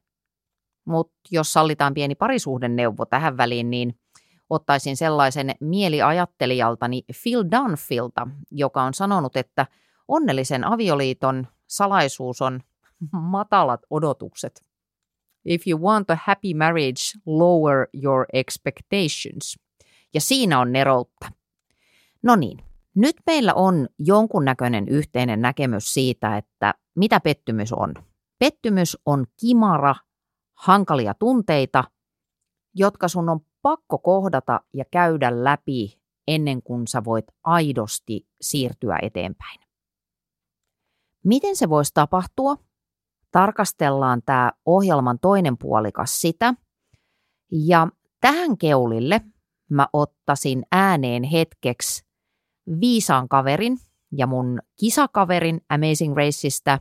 [0.85, 3.99] Mutta jos sallitaan pieni parisuhdeneuvo tähän väliin, niin
[4.49, 9.67] ottaisin sellaisen mieliajattelijaltani Phil Dunfilta, joka on sanonut, että
[10.07, 12.61] onnellisen avioliiton salaisuus on
[13.11, 14.61] matalat odotukset.
[15.45, 19.59] If you want a happy marriage, lower your expectations.
[20.13, 21.31] Ja siinä on neroutta.
[22.23, 22.57] No niin,
[22.95, 27.93] nyt meillä on jonkunnäköinen yhteinen näkemys siitä, että mitä pettymys on.
[28.39, 29.95] Pettymys on kimara,
[30.63, 31.83] hankalia tunteita,
[32.75, 39.59] jotka sun on pakko kohdata ja käydä läpi ennen kuin sä voit aidosti siirtyä eteenpäin.
[41.23, 42.55] Miten se voisi tapahtua?
[43.31, 46.53] Tarkastellaan tämä ohjelman toinen puolikas sitä.
[47.51, 47.87] Ja
[48.21, 49.21] tähän keulille
[49.69, 52.05] mä ottaisin ääneen hetkeksi
[52.79, 53.77] viisaan kaverin
[54.11, 56.79] ja mun kisakaverin Amazing Raceista,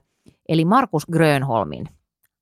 [0.49, 1.89] eli Markus Grönholmin,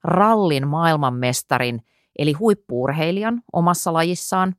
[0.05, 1.81] rallin maailmanmestarin,
[2.19, 4.55] eli huippuurheilijan omassa lajissaan,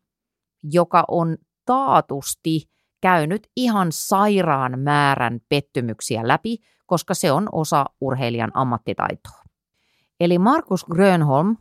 [0.63, 2.69] joka on taatusti
[3.01, 9.41] käynyt ihan sairaan määrän pettymyksiä läpi, koska se on osa urheilijan ammattitaitoa.
[10.19, 11.57] Eli Markus Grönholm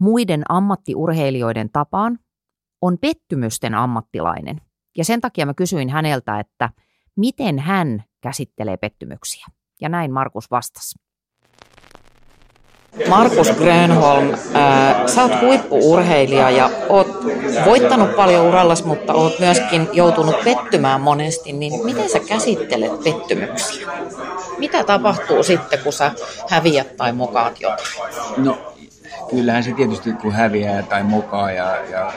[0.00, 2.18] muiden ammattiurheilijoiden tapaan
[2.80, 4.60] on pettymysten ammattilainen.
[4.96, 6.70] Ja sen takia mä kysyin häneltä, että
[7.16, 9.46] miten hän käsittelee pettymyksiä.
[9.80, 10.98] Ja näin Markus vastasi.
[13.08, 17.08] Markus Grönholm, äh, sä oot huippuurheilija ja oot
[17.64, 23.88] voittanut paljon urallas, mutta oot myöskin joutunut pettymään monesti, niin miten sä käsittelet pettymyksiä?
[24.58, 26.12] Mitä tapahtuu sitten, kun sä
[26.48, 27.88] häviät tai mokaat jotain?
[28.36, 28.58] No,
[29.30, 32.12] kyllähän se tietysti kun häviää tai mokaa ja, ja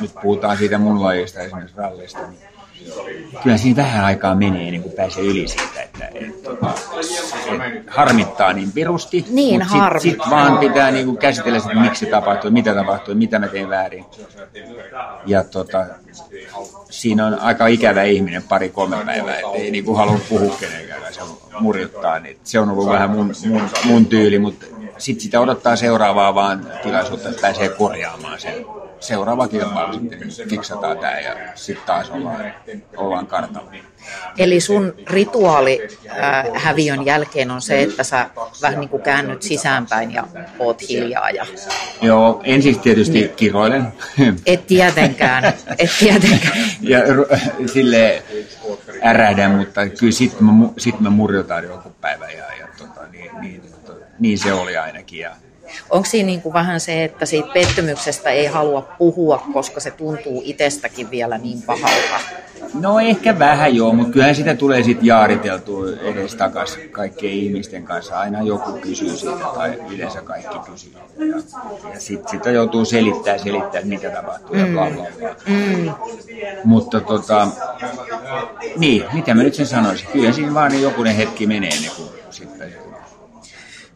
[0.00, 2.47] nyt puhutaan siitä mun lajista esimerkiksi rallista, niin
[3.42, 7.50] kyllä siinä vähän aikaa menee ennen kuin pääsee yli siitä, että et, tota, se
[7.86, 12.04] harmittaa niin pirusti, Niin, mutta sitten sit vaan pitää niin kuin käsitellä sitä, että miksi
[12.04, 14.04] se tapahtui, mitä tapahtui, mitä mä tein väärin.
[15.26, 15.86] Ja tota,
[16.90, 21.20] siinä on aika ikävä ihminen pari kolme päivää, ettei niin kuin halua puhua kenenkään, se
[21.60, 24.66] murjuttaa, niin se on ollut vähän mun, mun, mun tyyli, mutta
[24.98, 28.66] sitten sitä odottaa seuraavaa vaan tilaisuutta, että pääsee korjaamaan sen
[29.00, 32.54] seuraava kilpailu sitten fiksataan tämä ja sitten taas ollaan,
[32.96, 33.72] ollaan kartalla.
[34.38, 38.30] Eli sun rituaali äh, häviön jälkeen on se, että sä
[38.62, 40.24] vähän niin kuin käännyt sisäänpäin ja
[40.58, 41.30] oot hiljaa.
[41.30, 41.46] Ja...
[42.02, 43.92] Joo, ensin tietysti kiroilen.
[44.46, 45.44] Et tietenkään,
[45.78, 46.58] et tietenkään.
[46.82, 46.98] ja
[47.72, 48.22] sille
[49.04, 53.30] ärähdän, mutta kyllä sitten mä, mu- sit mä murjotaan joku päivä ja, ja tota, niin,
[53.40, 53.62] niin,
[54.18, 55.18] niin, se oli ainakin.
[55.18, 55.30] Ja,
[55.90, 60.42] Onko siinä niin kuin vähän se, että siitä pettymyksestä ei halua puhua, koska se tuntuu
[60.44, 62.20] itsestäkin vielä niin pahalta?
[62.74, 68.18] No ehkä vähän joo, mutta kyllähän sitä tulee sitten jaariteltua edes takas kaikkien ihmisten kanssa.
[68.18, 70.92] Aina joku kysyy siitä tai yleensä kaikki kysyy.
[71.18, 71.36] Ja,
[71.94, 75.34] ja sitten sit joutuu selittämään, selittää, mitä tapahtuu ja bla bla bla.
[75.46, 75.90] Mm.
[76.64, 77.48] Mutta tota,
[78.76, 80.08] niin, mitä mä nyt sen sanoisin?
[80.12, 82.87] Kyllä siinä vaan jokunen hetki menee ennen kuin sitten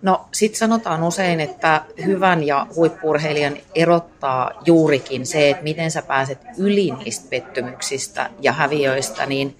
[0.03, 6.38] No sit sanotaan usein, että hyvän ja huippurheilijan erottaa juurikin se, että miten sä pääset
[6.59, 9.57] yli niistä pettymyksistä ja häviöistä, niin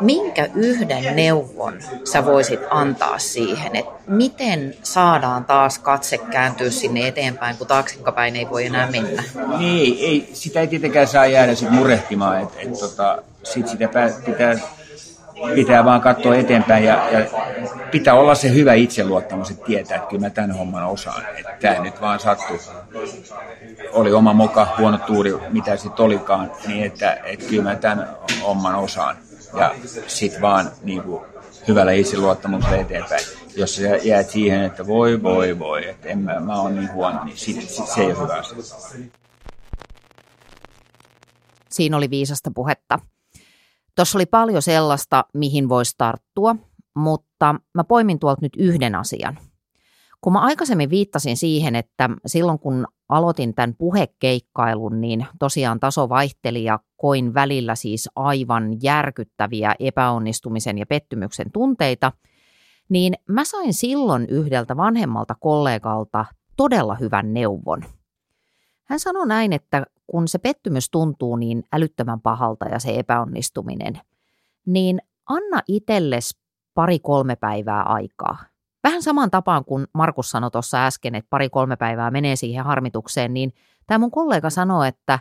[0.00, 1.78] minkä yhden neuvon
[2.12, 8.50] sä voisit antaa siihen, että miten saadaan taas katse kääntyä sinne eteenpäin, kun taaksepäin ei
[8.50, 9.22] voi enää mennä?
[9.58, 13.88] Niin, ei, sitä ei tietenkään saa jäädä sit murehtimaan, että et, tota, sit sitä
[14.26, 14.58] pitää,
[15.54, 17.26] pitää vaan katsoa eteenpäin ja, ja
[17.90, 21.22] pitää olla se hyvä itseluottamus, että tietää, että kyllä mä tämän homman osaan.
[21.38, 22.58] Että tämä nyt vaan sattui.
[23.92, 28.08] Oli oma moka, huono tuuri, mitä sitten olikaan, niin että, että kyllä mä tämän
[28.42, 29.16] homman osaan.
[29.58, 29.74] Ja
[30.06, 31.24] sitten vaan niin kuin,
[31.68, 33.22] hyvällä itseluottamuksella eteenpäin.
[33.56, 37.24] Jos sä jäät siihen, että voi, voi, voi, että en mä, mä oon niin huono,
[37.24, 38.58] niin sit, sit se ei ole hyvä asia.
[41.70, 42.98] Siinä oli viisasta puhetta.
[43.96, 46.56] Tuossa oli paljon sellaista, mihin voisi tarttua,
[46.94, 49.38] mutta mä poimin tuolta nyt yhden asian.
[50.20, 56.64] Kun mä aikaisemmin viittasin siihen, että silloin kun aloitin tämän puhekeikkailun, niin tosiaan taso vaihteli
[56.64, 62.12] ja koin välillä siis aivan järkyttäviä epäonnistumisen ja pettymyksen tunteita,
[62.88, 66.24] niin mä sain silloin yhdeltä vanhemmalta kollegalta
[66.56, 67.84] todella hyvän neuvon.
[68.84, 74.00] Hän sanoi näin, että kun se pettymys tuntuu niin älyttömän pahalta ja se epäonnistuminen,
[74.66, 76.38] niin anna itsellesi
[76.74, 78.36] pari-kolme päivää aikaa.
[78.84, 83.52] Vähän saman tapaan kuin Markus sanoi tuossa äsken, että pari-kolme päivää menee siihen harmitukseen, niin
[83.86, 85.18] tämä mun kollega sanoi, että,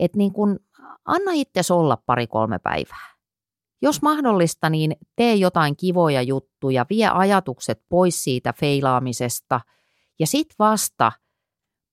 [0.00, 0.60] että niin kun,
[1.04, 3.08] anna itse olla pari-kolme päivää.
[3.82, 9.60] Jos mahdollista, niin tee jotain kivoja juttuja, vie ajatukset pois siitä feilaamisesta
[10.18, 11.12] ja sit vasta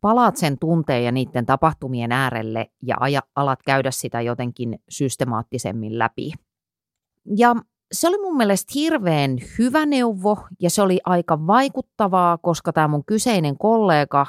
[0.06, 6.32] palaat sen tunteen ja niiden tapahtumien äärelle ja aja, alat käydä sitä jotenkin systemaattisemmin läpi.
[7.38, 7.56] Ja
[7.92, 13.06] se oli mun mielestä hirveän hyvä neuvo ja se oli aika vaikuttavaa, koska tämä mun
[13.06, 14.26] kyseinen kollega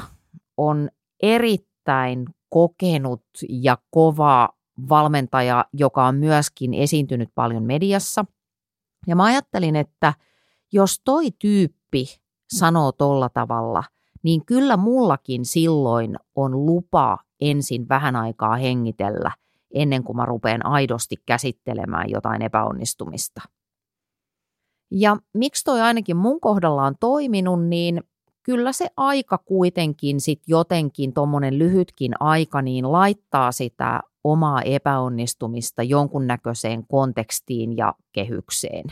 [0.57, 0.89] on
[1.23, 4.49] erittäin kokenut ja kova
[4.89, 8.25] valmentaja, joka on myöskin esiintynyt paljon mediassa.
[9.07, 10.15] Ja mä ajattelin, että
[10.73, 12.07] jos toi tyyppi
[12.53, 13.85] sanoo tolla tavalla,
[14.27, 19.31] niin kyllä mullakin silloin on lupa ensin vähän aikaa hengitellä
[19.75, 23.41] ennen kuin mä rupean aidosti käsittelemään jotain epäonnistumista.
[24.91, 28.03] Ja miksi toi ainakin mun kohdalla on toiminut, niin
[28.43, 36.87] kyllä se aika kuitenkin sit jotenkin, tuommoinen lyhytkin aika, niin laittaa sitä omaa epäonnistumista jonkunnäköiseen
[36.87, 38.85] kontekstiin ja kehykseen.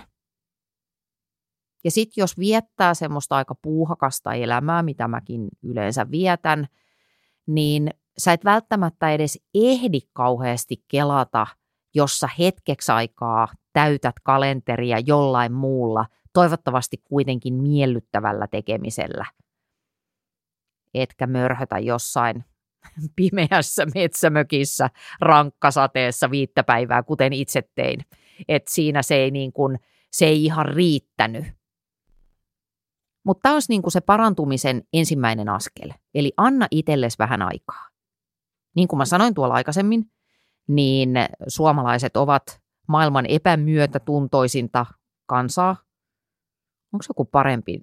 [1.85, 6.69] Ja sitten jos viettää semmoista aika puuhakasta elämää, mitä mäkin yleensä vietän,
[7.47, 11.47] niin sä et välttämättä edes ehdi kauheasti kelata,
[11.95, 19.27] jossa hetkeksi aikaa täytät kalenteria jollain muulla, toivottavasti kuitenkin miellyttävällä tekemisellä.
[20.95, 22.45] Etkä mörhötä jossain
[23.17, 28.01] pimeässä metsämökissä rankkasateessa viittä päivää, kuten itse tein.
[28.49, 29.79] Et siinä se ei, niin kuin,
[30.11, 31.45] se ei ihan riittänyt.
[33.25, 35.93] Mutta tämä olisi niin kuin se parantumisen ensimmäinen askel.
[36.15, 37.89] Eli anna itsellesi vähän aikaa.
[38.77, 40.11] Niin kuin mä sanoin tuolla aikaisemmin,
[40.69, 41.11] niin
[41.49, 44.87] suomalaiset ovat maailman epämyötätuntoisinta
[45.27, 45.77] kansaa.
[46.93, 47.81] Onko joku parempi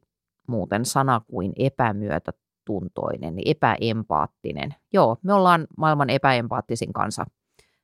[0.47, 4.75] muuten sana kuin epämyötätuntoinen, niin epäempaattinen?
[4.93, 7.25] Joo, me ollaan maailman epäempaattisin kansa.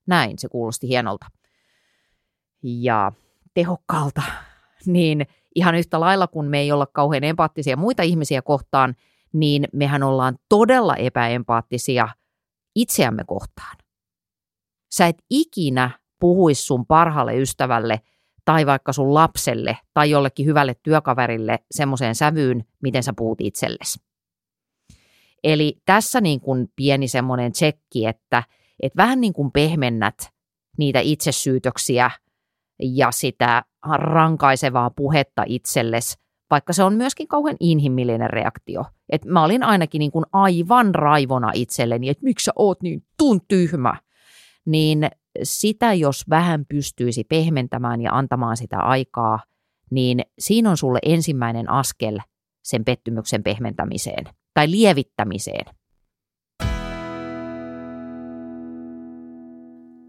[0.07, 1.25] Näin, se kuulosti hienolta.
[2.63, 3.11] Ja
[3.53, 4.21] tehokkaalta.
[4.85, 5.27] Niin
[5.57, 8.95] ihan yhtä lailla, kun me ei olla kauhean empaattisia muita ihmisiä kohtaan,
[9.33, 12.07] niin mehän ollaan todella epäempaattisia
[12.75, 13.77] itseämme kohtaan.
[14.91, 18.01] Sä et ikinä puhuisi sun parhaalle ystävälle
[18.45, 23.99] tai vaikka sun lapselle tai jollekin hyvälle työkaverille semmoiseen sävyyn, miten sä puhut itsellesi.
[25.43, 28.43] Eli tässä niin kuin pieni semmoinen tsekki, että,
[28.81, 30.29] että vähän niin kuin pehmennät
[30.77, 32.11] niitä itsesyytöksiä
[32.79, 33.63] ja sitä
[33.95, 36.17] rankaisevaa puhetta itsellesi,
[36.49, 38.85] vaikka se on myöskin kauhean inhimillinen reaktio.
[39.09, 43.41] Et mä olin ainakin niin kuin aivan raivona itselleni, että miksi sä oot niin tun
[43.47, 43.93] tyhmä.
[44.65, 45.09] Niin
[45.43, 49.39] sitä, jos vähän pystyisi pehmentämään ja antamaan sitä aikaa,
[49.91, 52.19] niin siinä on sulle ensimmäinen askel
[52.63, 55.65] sen pettymyksen pehmentämiseen tai lievittämiseen.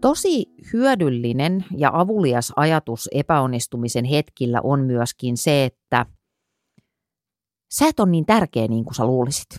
[0.01, 6.05] Tosi hyödyllinen ja avulias ajatus epäonnistumisen hetkillä on myöskin se, että
[7.71, 9.49] sä et ole niin tärkeä niin kuin sä luulisit.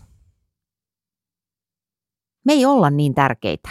[2.45, 3.69] Me ei olla niin tärkeitä.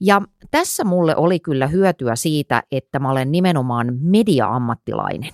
[0.00, 5.32] Ja tässä mulle oli kyllä hyötyä siitä, että mä olen nimenomaan media-ammattilainen.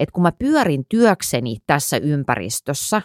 [0.00, 3.02] Et kun mä pyörin työkseni tässä ympäristössä,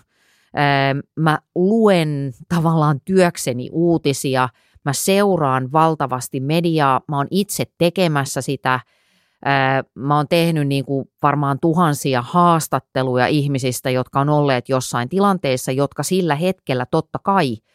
[1.20, 4.50] mä luen tavallaan työkseni uutisia,
[4.86, 8.80] mä seuraan valtavasti mediaa, mä oon itse tekemässä sitä,
[9.96, 16.04] mä oon tehnyt niin kuin varmaan tuhansia haastatteluja ihmisistä, jotka on olleet jossain tilanteessa, jotka
[16.04, 17.58] sillä hetkellä totta kai–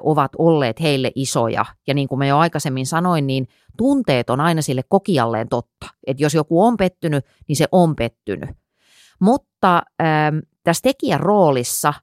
[0.00, 1.64] ovat olleet heille isoja.
[1.86, 5.86] Ja niin kuin mä jo aikaisemmin sanoin, niin tunteet on aina sille kokijalleen totta.
[6.06, 8.50] Että jos joku on pettynyt, niin se on pettynyt.
[9.20, 10.06] Mutta äh,
[10.64, 11.94] tässä tekijän roolissa,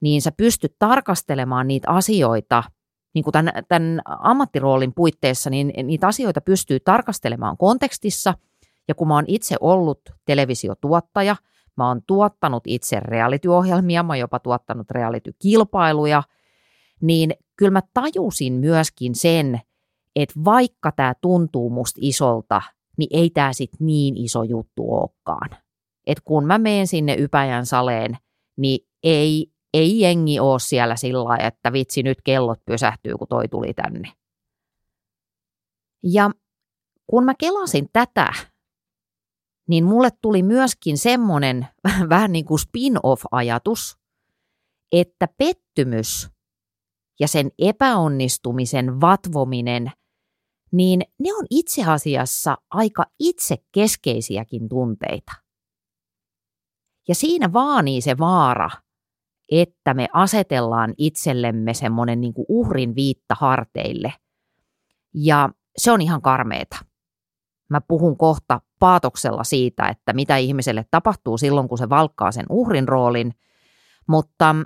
[0.00, 2.62] niin sä pystyt tarkastelemaan niitä asioita,
[3.14, 8.34] niin kuin tämän, tämän ammattiroolin puitteissa, niin niitä asioita pystyy tarkastelemaan kontekstissa.
[8.88, 11.36] Ja kun mä oon itse ollut televisiotuottaja,
[11.76, 16.22] mä oon tuottanut itse reality-ohjelmia, mä oon jopa tuottanut reality-kilpailuja–
[17.00, 19.60] niin kyllä mä tajusin myöskin sen,
[20.16, 22.62] että vaikka tämä tuntuu musta isolta,
[22.98, 25.50] niin ei tämä sitten niin iso juttu olekaan.
[26.06, 28.16] Et kun mä menen sinne Ypäjän saleen,
[28.56, 33.74] niin ei, ei jengi ole siellä sillä että vitsi nyt kellot pysähtyy, kun toi tuli
[33.74, 34.12] tänne.
[36.02, 36.30] Ja
[37.06, 38.32] kun mä kelasin tätä,
[39.68, 41.68] niin mulle tuli myöskin semmoinen
[42.08, 43.98] vähän niin kuin spin-off-ajatus,
[44.92, 46.28] että pettymys
[47.20, 49.92] ja sen epäonnistumisen vatvominen,
[50.72, 55.32] niin ne on itse asiassa aika itsekeskeisiäkin tunteita.
[57.08, 58.70] Ja siinä vaanii se vaara,
[59.50, 64.12] että me asetellaan itsellemme semmoinen niin uhrin viitta harteille.
[65.14, 66.76] Ja se on ihan karmeeta.
[67.68, 72.88] Mä puhun kohta paatoksella siitä, että mitä ihmiselle tapahtuu silloin, kun se valkkaa sen uhrin
[72.88, 73.34] roolin,
[74.08, 74.56] mutta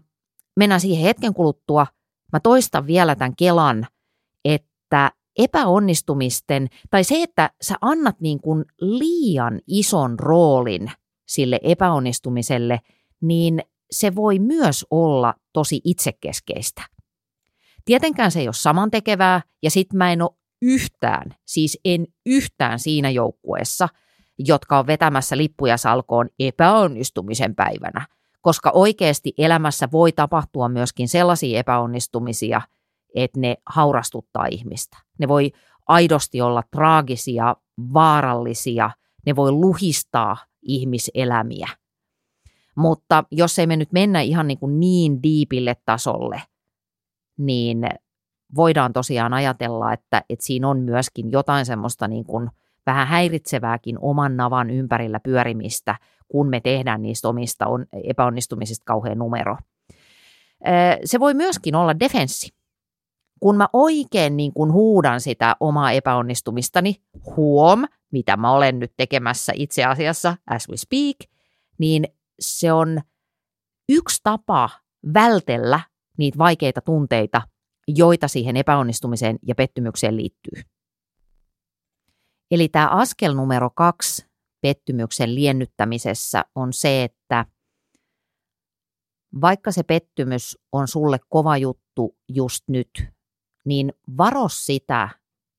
[0.57, 1.87] mennään siihen hetken kuluttua–
[2.35, 3.87] Mä toistan vielä tämän Kelan,
[4.45, 10.91] että epäonnistumisten, tai se, että sä annat niin kuin liian ison roolin
[11.27, 12.81] sille epäonnistumiselle,
[13.21, 16.83] niin se voi myös olla tosi itsekeskeistä.
[17.85, 20.31] Tietenkään se ei ole samantekevää, ja sit mä en ole
[20.63, 23.89] yhtään, siis en yhtään siinä joukkueessa,
[24.39, 28.07] jotka on vetämässä lippuja salkoon epäonnistumisen päivänä,
[28.41, 32.61] koska oikeasti elämässä voi tapahtua myöskin sellaisia epäonnistumisia,
[33.15, 34.97] että ne haurastuttaa ihmistä.
[35.19, 35.53] Ne voi
[35.87, 37.57] aidosti olla traagisia,
[37.95, 38.91] vaarallisia,
[39.27, 41.69] ne voi luhistaa ihmiselämiä.
[42.77, 46.43] Mutta jos ei me nyt mennä ihan niin, kuin niin diipille tasolle,
[47.39, 47.87] niin
[48.57, 52.51] voidaan tosiaan ajatella, että, että siinä on myöskin jotain semmoista niin kuin
[52.87, 55.97] vähän häiritsevääkin oman navan ympärillä pyörimistä–
[56.29, 59.57] kun me tehdään niistä omista on, epäonnistumisista kauhean numero.
[61.05, 62.49] Se voi myöskin olla defenssi.
[63.41, 66.97] Kun mä oikein niin kun huudan sitä omaa epäonnistumistani,
[67.37, 71.17] huom, mitä mä olen nyt tekemässä itse asiassa as we speak,
[71.79, 72.05] niin
[72.41, 73.01] se on
[73.89, 74.71] yksi tapa
[75.15, 75.81] vältellä
[76.19, 77.43] niitä vaikeita tunteita,
[77.89, 80.63] joita siihen epäonnistumiseen ja pettymykseen liittyy.
[82.51, 84.27] Eli tämä askel numero kaksi
[84.61, 87.47] pettymyksen liennyttämisessä on se, että
[89.41, 92.91] vaikka se pettymys on sulle kova juttu just nyt,
[93.65, 95.09] niin varo sitä,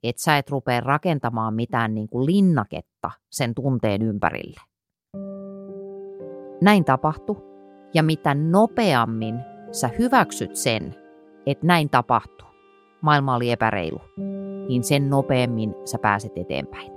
[0.04, 4.62] että sä et rupea rakentamaan mitään niin kuin linnaketta sen tunteen ympärille.
[6.62, 7.38] Näin tapahtui,
[7.94, 9.40] ja mitä nopeammin
[9.72, 10.96] sä hyväksyt sen,
[11.46, 12.48] että näin tapahtui,
[13.02, 14.02] maailma oli epäreilu,
[14.68, 16.92] niin sen nopeammin sä pääset eteenpäin.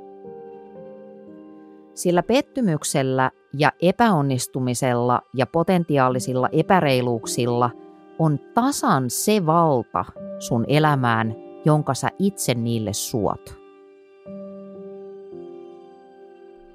[1.95, 7.71] Sillä pettymyksellä ja epäonnistumisella ja potentiaalisilla epäreiluuksilla
[8.19, 10.05] on tasan se valta
[10.39, 11.35] sun elämään,
[11.65, 13.58] jonka sä itse niille suot.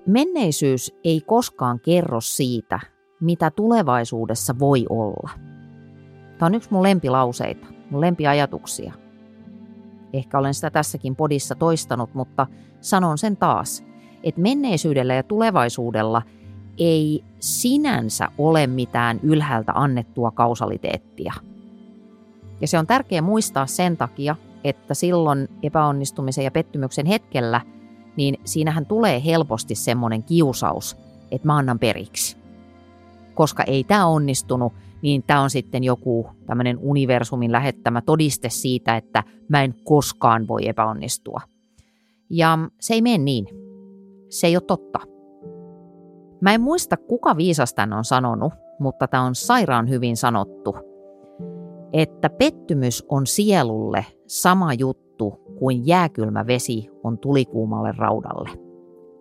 [0.06, 2.80] Menneisyys ei koskaan kerro siitä,
[3.20, 5.30] mitä tulevaisuudessa voi olla.
[6.38, 8.94] Tämä on yksi mun lempilauseita, mun lempiajatuksia.
[10.14, 12.48] Ehkä olen sitä tässäkin podissa toistanut, mutta
[12.82, 13.84] sanon sen taas,
[14.24, 16.22] että menneisyydellä ja tulevaisuudella
[16.78, 21.34] ei sinänsä ole mitään ylhäältä annettua kausaliteettia.
[22.62, 27.62] Ja se on tärkeää muistaa sen takia, että silloin epäonnistumisen ja pettymyksen hetkellä,
[28.16, 30.98] niin siinähän tulee helposti semmoinen kiusaus,
[31.32, 32.38] että mä annan periksi.
[33.34, 39.24] Koska ei tämä onnistunut, niin tämä on sitten joku tämmöinen universumin lähettämä todiste siitä, että
[39.50, 41.42] mä en koskaan voi epäonnistua.
[42.30, 43.48] Ja se ei mene niin.
[44.30, 45.00] Se ei ole totta.
[46.42, 50.76] Mä en muista, kuka viisas tämän on sanonut, mutta tämä on sairaan hyvin sanottu,
[51.94, 55.03] että pettymys on sielulle sama juttu
[55.64, 58.50] kuin jääkylmä vesi on tulikuumalle raudalle.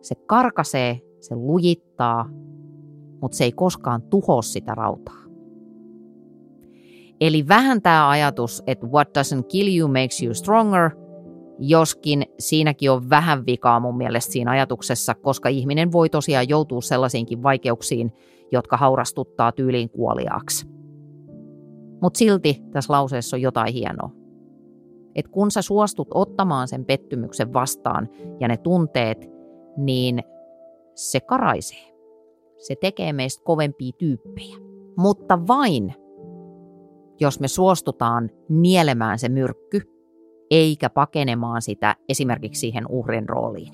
[0.00, 2.28] Se karkasee, se lujittaa,
[3.20, 5.22] mutta se ei koskaan tuho sitä rautaa.
[7.20, 10.90] Eli vähän tämä ajatus, että what doesn't kill you makes you stronger,
[11.58, 17.42] joskin siinäkin on vähän vikaa mun mielestä siinä ajatuksessa, koska ihminen voi tosiaan joutua sellaisiinkin
[17.42, 18.12] vaikeuksiin,
[18.52, 20.66] jotka haurastuttaa tyyliin kuoliaaksi.
[22.02, 24.21] Mutta silti tässä lauseessa on jotain hienoa.
[25.14, 28.08] Et kun sä suostut ottamaan sen pettymyksen vastaan
[28.40, 29.30] ja ne tunteet,
[29.76, 30.22] niin
[30.94, 31.92] se karaisee.
[32.56, 34.56] Se tekee meistä kovempia tyyppejä.
[34.96, 35.94] Mutta vain,
[37.20, 39.80] jos me suostutaan nielemään se myrkky,
[40.50, 43.72] eikä pakenemaan sitä esimerkiksi siihen uhrin rooliin.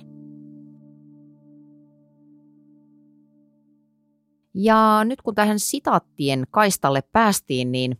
[4.54, 7.98] Ja nyt kun tähän sitaattien kaistalle päästiin, niin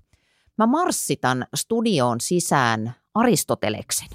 [0.59, 4.09] mä marssitan studioon sisään Aristoteleksen,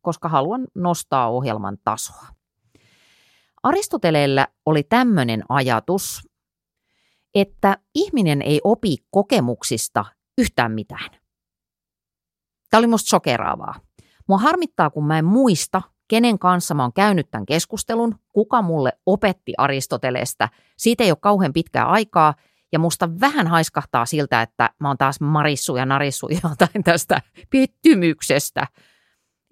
[0.00, 2.26] koska haluan nostaa ohjelman tasoa.
[3.62, 6.28] Aristoteleellä oli tämmöinen ajatus,
[7.34, 10.04] että ihminen ei opi kokemuksista
[10.38, 11.10] yhtään mitään.
[12.70, 13.74] Tämä oli musta sokeraavaa.
[14.28, 18.92] Mua harmittaa, kun mä en muista, kenen kanssa mä oon käynyt tämän keskustelun, kuka mulle
[19.06, 20.48] opetti Aristoteleesta.
[20.76, 22.34] Siitä ei ole kauhean pitkää aikaa,
[22.72, 28.66] ja musta vähän haiskahtaa siltä, että mä oon taas marissu ja narissu jotain tästä pettymyksestä.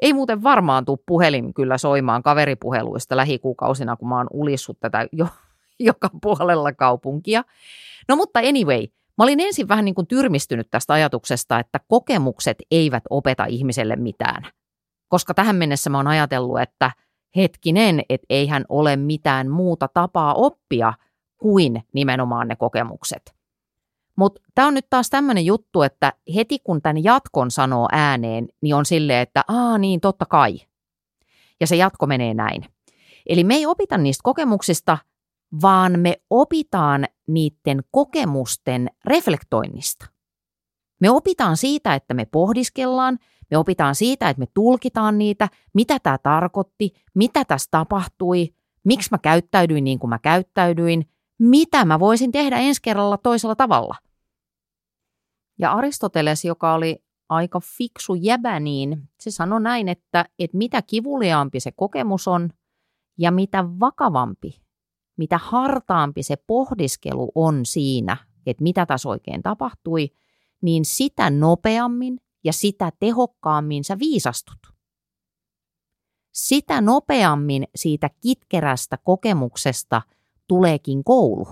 [0.03, 5.29] Ei muuten varmaan tuu puhelin kyllä soimaan kaveripuheluista lähikuukausina, kun mä oon ulissut tätä jo,
[5.79, 7.43] joka puolella kaupunkia.
[8.09, 8.87] No mutta anyway,
[9.19, 14.43] Mä olin ensin vähän niin kuin tyrmistynyt tästä ajatuksesta, että kokemukset eivät opeta ihmiselle mitään.
[15.09, 16.91] Koska tähän mennessä mä oon ajatellut, että
[17.37, 20.93] hetkinen, että eihän ole mitään muuta tapaa oppia
[21.39, 23.37] kuin nimenomaan ne kokemukset.
[24.17, 28.75] Mutta tämä on nyt taas tämmöinen juttu, että heti kun tämän jatkon sanoo ääneen, niin
[28.75, 30.61] on silleen, että aa niin, totta kai.
[31.61, 32.65] Ja se jatko menee näin.
[33.27, 34.99] Eli me ei opita niistä kokemuksista,
[35.63, 40.07] vaan me opitaan niiden kokemusten reflektoinnista.
[41.01, 43.19] Me opitaan siitä, että me pohdiskellaan,
[43.51, 49.19] me opitaan siitä, että me tulkitaan niitä, mitä tämä tarkoitti, mitä tässä tapahtui, miksi mä
[49.19, 51.09] käyttäydyin niin kuin mä käyttäydyin,
[51.39, 53.95] mitä mä voisin tehdä ensi kerralla toisella tavalla.
[55.59, 61.61] Ja Aristoteles, joka oli aika fiksu jäbä, niin se sanoi näin, että, että mitä kivuliaampi
[61.61, 62.51] se kokemus on
[63.19, 64.67] ja mitä vakavampi
[65.17, 68.17] mitä hartaampi se pohdiskelu on siinä,
[68.47, 70.11] että mitä tässä oikein tapahtui,
[70.63, 74.59] niin sitä nopeammin ja sitä tehokkaammin sä viisastut.
[76.33, 80.03] Sitä nopeammin siitä kitkerästä kokemuksesta
[80.49, 81.49] tuleekin koulu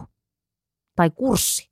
[0.96, 1.70] tai kurssi,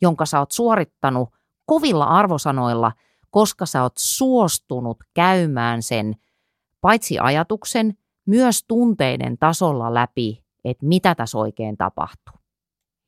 [0.00, 1.28] jonka sä oot suorittanut
[1.66, 2.92] kovilla arvosanoilla,
[3.30, 6.14] koska sä oot suostunut käymään sen
[6.80, 7.94] paitsi ajatuksen,
[8.26, 12.34] myös tunteiden tasolla läpi että mitä tässä oikein tapahtuu.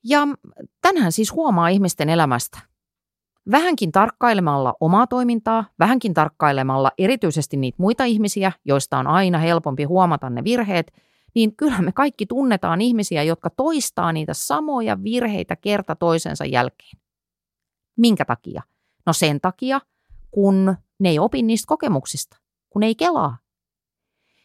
[0.05, 0.21] Ja
[0.83, 2.59] tänhän siis huomaa ihmisten elämästä.
[3.51, 10.31] Vähänkin tarkkailemalla omaa toimintaa, vähänkin tarkkailemalla erityisesti niitä muita ihmisiä, joista on aina helpompi huomata
[10.31, 10.93] ne virheet,
[11.35, 17.01] niin kyllähän me kaikki tunnetaan ihmisiä, jotka toistaa niitä samoja virheitä kerta toisensa jälkeen.
[17.97, 18.63] Minkä takia?
[19.07, 19.81] No sen takia,
[20.31, 22.37] kun ne ei opi niistä kokemuksista,
[22.71, 23.39] kun ne ei kelaa,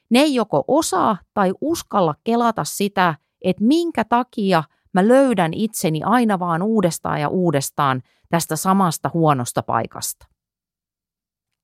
[0.10, 4.64] ne ei joko osaa tai uskalla kelata sitä, että minkä takia
[4.94, 10.28] mä löydän itseni aina vaan uudestaan ja uudestaan tästä samasta huonosta paikasta.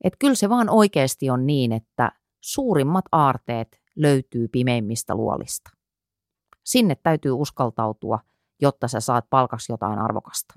[0.03, 2.11] Et kyllä se vaan oikeasti on niin, että
[2.41, 5.71] suurimmat aarteet löytyy pimeimmistä luolista.
[6.63, 8.19] Sinne täytyy uskaltautua,
[8.61, 10.53] jotta sä saat palkaksi jotain arvokasta.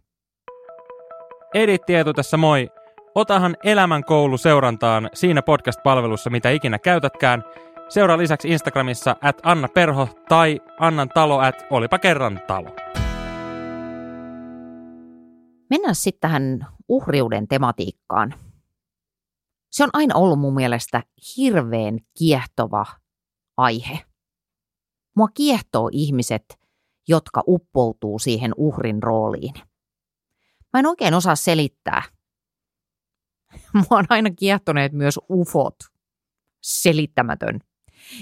[1.55, 2.69] Edit Tietu tässä moi.
[3.15, 7.45] Otahan elämänkoulu seurantaan siinä podcast-palvelussa, mitä ikinä käytätkään–
[7.89, 12.77] Seuraa lisäksi Instagramissa at Anna Perho tai Annan talo at Olipa kerran talo.
[15.71, 18.35] Mennään sitten tähän uhriuden tematiikkaan.
[19.71, 21.03] Se on aina ollut mun mielestä
[21.37, 22.87] hirveän kiehtova
[23.57, 24.01] aihe.
[25.17, 26.59] Mua kiehtoo ihmiset,
[27.09, 29.55] jotka uppoutuu siihen uhrin rooliin.
[30.73, 32.03] Mä en oikein osaa selittää.
[33.75, 35.75] Mua on aina kiehtoneet myös ufot.
[36.63, 37.61] Selittämätön.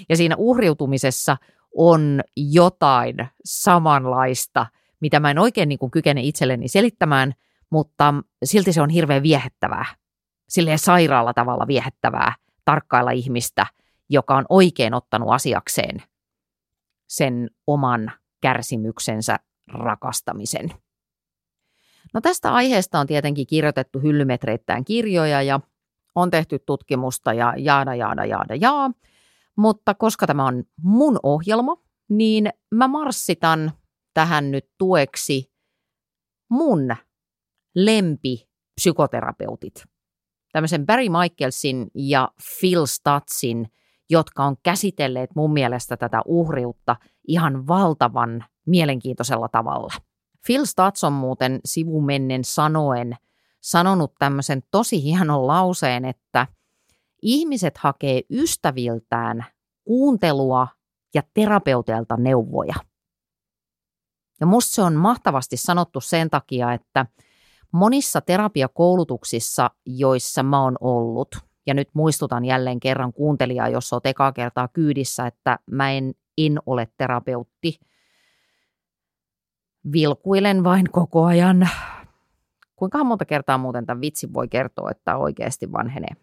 [0.08, 1.36] Ja siinä uhriutumisessa
[1.76, 4.66] on jotain samanlaista,
[5.00, 7.32] mitä mä en oikein niin kuin kykene itselleni selittämään,
[7.70, 8.14] mutta
[8.44, 9.84] silti se on hirveän viehättävää.
[10.48, 13.66] Silleen sairaalla tavalla viehättävää tarkkailla ihmistä,
[14.12, 16.02] joka on oikein ottanut asiakseen
[17.08, 19.38] sen oman kärsimyksensä
[19.72, 20.72] rakastamisen.
[22.14, 25.60] No tästä aiheesta on tietenkin kirjoitettu hyllymetreittäin kirjoja ja
[26.14, 28.90] on tehty tutkimusta ja jaada, jaada, jaada, jaa.
[29.56, 31.76] Mutta koska tämä on mun ohjelma,
[32.08, 33.72] niin mä marssitan
[34.14, 35.52] tähän nyt tueksi
[36.50, 36.96] mun
[37.74, 39.84] lempi psykoterapeutit.
[40.52, 42.28] Tämmöisen Barry Michaelsin ja
[42.60, 43.72] Phil Statsin,
[44.12, 46.96] jotka on käsitelleet mun mielestä tätä uhriutta
[47.28, 49.94] ihan valtavan mielenkiintoisella tavalla.
[50.46, 53.16] Phil Stats on muuten sivumennen sanoen
[53.60, 56.46] sanonut tämmöisen tosi hienon lauseen, että
[57.22, 59.44] ihmiset hakee ystäviltään
[59.84, 60.68] kuuntelua
[61.14, 62.74] ja terapeuteilta neuvoja.
[64.40, 67.06] Ja musta se on mahtavasti sanottu sen takia, että
[67.72, 71.28] monissa terapiakoulutuksissa, joissa mä oon ollut,
[71.66, 76.58] ja nyt muistutan jälleen kerran kuuntelijaa, jos olet ekaa kertaa kyydissä, että mä en, en
[76.66, 77.78] ole terapeutti.
[79.92, 81.68] Vilkuilen vain koko ajan.
[82.76, 86.16] Kuinka monta kertaa muuten tämän vitsin voi kertoa, että oikeasti vanhenee?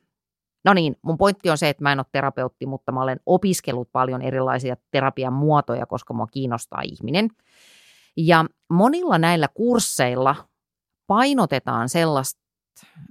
[0.66, 3.92] No niin, mun pointti on se, että mä en ole terapeutti, mutta mä olen opiskellut
[3.92, 7.30] paljon erilaisia terapian muotoja, koska mua kiinnostaa ihminen.
[8.18, 10.36] Ja monilla näillä kursseilla
[11.08, 12.42] painotetaan sellaista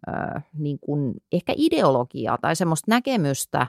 [0.08, 3.66] äh, niin kuin ehkä ideologiaa tai semmoista näkemystä,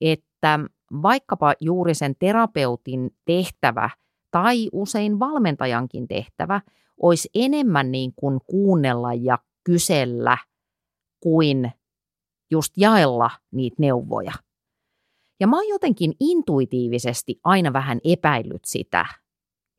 [0.00, 0.60] että
[1.02, 3.90] vaikkapa juuri sen terapeutin tehtävä
[4.30, 6.60] tai usein valmentajankin tehtävä
[7.02, 10.38] olisi enemmän niin kuin kuunnella ja kysellä
[11.20, 11.72] kuin
[12.50, 14.32] just jaella niitä neuvoja.
[15.40, 19.06] Ja mä oon jotenkin intuitiivisesti aina vähän epäillyt sitä,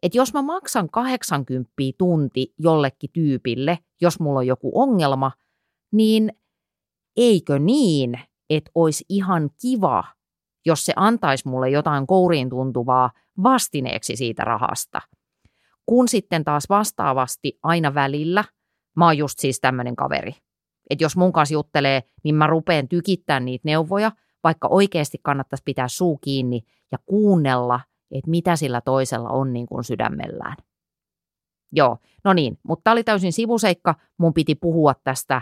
[0.04, 5.32] että jos mä maksan 80 tunti jollekin tyypille, jos mulla on joku ongelma,
[5.92, 6.32] niin
[7.18, 8.20] eikö niin,
[8.50, 10.04] että olisi ihan kiva,
[10.66, 13.12] jos se antaisi mulle jotain kouriin tuntuvaa
[13.44, 15.02] vastineeksi siitä rahasta.
[15.86, 18.44] Kun sitten taas vastaavasti aina välillä,
[18.96, 20.36] mä oon just siis tämmöinen kaveri,
[20.90, 24.12] että jos mun kanssa juttelee, niin mä rupeen tykittämään niitä neuvoja,
[24.44, 27.80] vaikka oikeasti kannattaisi pitää suu kiinni ja kuunnella,
[28.12, 30.56] että mitä sillä toisella on niin kuin sydämellään.
[31.72, 33.96] Joo, no niin, mutta tämä oli täysin sivuseikka.
[34.18, 35.42] Mun piti puhua tästä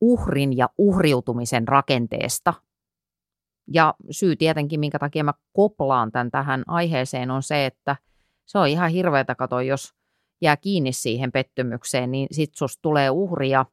[0.00, 2.54] uhrin ja uhriutumisen rakenteesta.
[3.72, 7.96] Ja syy tietenkin, minkä takia mä koplaan tämän tähän aiheeseen, on se, että
[8.46, 9.94] se on ihan hirveätä katoa, jos
[10.42, 13.64] jää kiinni siihen pettymykseen, niin sit susta tulee uhria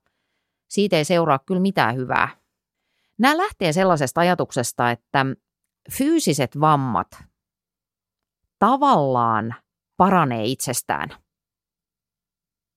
[0.72, 2.30] siitä ei seuraa kyllä mitään hyvää.
[3.18, 5.26] Nämä lähtee sellaisesta ajatuksesta, että
[5.92, 7.08] fyysiset vammat
[8.60, 9.56] tavallaan
[9.98, 11.10] paranee itsestään.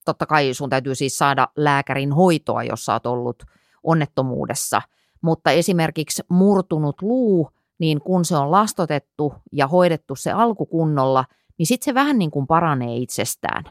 [0.05, 3.43] Totta kai sun täytyy siis saada lääkärin hoitoa, jos sä oot ollut
[3.83, 4.83] onnettomuudessa,
[5.21, 11.25] mutta esimerkiksi murtunut luu, niin kun se on lastotettu ja hoidettu se alkukunnolla,
[11.59, 13.65] niin sitten se vähän niin kuin paranee itsestään.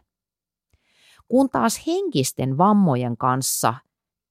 [1.28, 3.74] Kun taas henkisten vammojen kanssa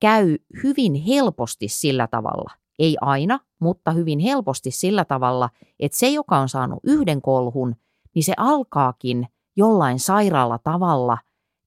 [0.00, 5.50] käy hyvin helposti sillä tavalla, ei aina, mutta hyvin helposti sillä tavalla,
[5.80, 7.76] että se, joka on saanut yhden kolhun,
[8.14, 11.18] niin se alkaakin jollain sairaalla tavalla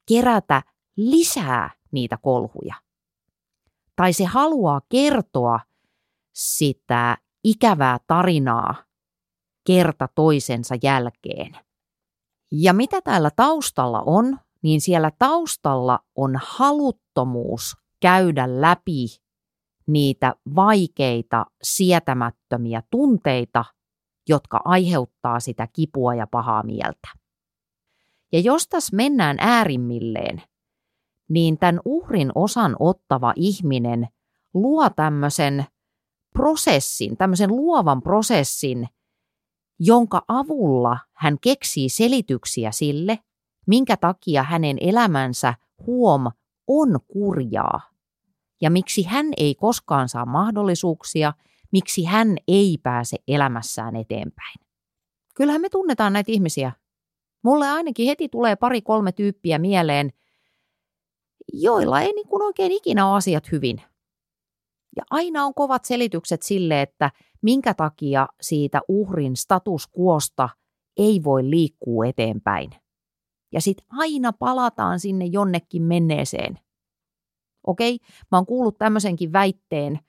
[0.08, 0.62] kerätä
[0.98, 2.76] lisää niitä kolhuja.
[3.96, 5.60] Tai se haluaa kertoa
[6.34, 8.76] sitä ikävää tarinaa
[9.68, 11.58] kerta toisensa jälkeen.
[12.52, 19.06] Ja mitä täällä taustalla on, niin siellä taustalla on haluttomuus käydä läpi
[19.88, 23.66] niitä vaikeita, sietämättömiä tunteita,
[24.30, 27.25] jotka aiheuttaa sitä kipua ja pahaa mieltä.
[28.32, 30.42] Ja jos tässä mennään äärimmilleen,
[31.30, 34.08] niin tämän uhrin osan ottava ihminen
[34.54, 35.66] luo tämmöisen
[36.34, 38.88] prosessin, tämmöisen luovan prosessin,
[39.80, 43.20] jonka avulla hän keksii selityksiä sille,
[43.68, 45.54] minkä takia hänen elämänsä
[45.88, 46.26] huom
[46.68, 47.82] on kurjaa
[48.62, 51.34] ja miksi hän ei koskaan saa mahdollisuuksia,
[51.72, 54.60] miksi hän ei pääse elämässään eteenpäin.
[55.36, 56.72] Kyllähän me tunnetaan näitä ihmisiä.
[57.46, 60.14] Mulle ainakin heti tulee pari-kolme tyyppiä mieleen,
[61.54, 63.82] joilla ei niin kuin oikein ikinä ole asiat hyvin.
[64.96, 70.50] Ja aina on kovat selitykset sille, että minkä takia siitä uhrin statuskuosta
[70.98, 72.72] ei voi liikkua eteenpäin.
[73.52, 76.60] Ja sitten aina palataan sinne jonnekin menneeseen.
[77.68, 78.00] Okei,
[78.32, 80.00] mä oon kuullut tämmöisenkin väitteen,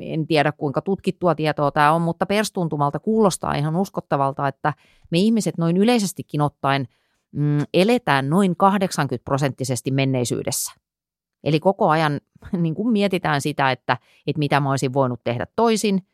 [0.00, 4.74] en tiedä kuinka tutkittua tietoa tämä on, mutta perstuntumalta kuulostaa ihan uskottavalta, että
[5.10, 6.88] me ihmiset noin yleisestikin ottaen
[7.32, 10.72] mm, eletään noin 80 prosenttisesti menneisyydessä.
[11.44, 12.20] Eli koko ajan
[12.62, 16.06] niin kuin mietitään sitä, että, että mitä mä olisin voinut tehdä toisin.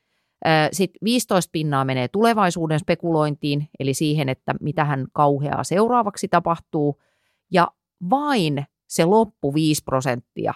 [0.73, 7.01] Sitten 15 pinnaa menee tulevaisuuden spekulointiin, eli siihen, että mitä hän kauheaa seuraavaksi tapahtuu.
[7.53, 7.69] Ja
[8.11, 10.55] vain se loppu 5 prosenttia,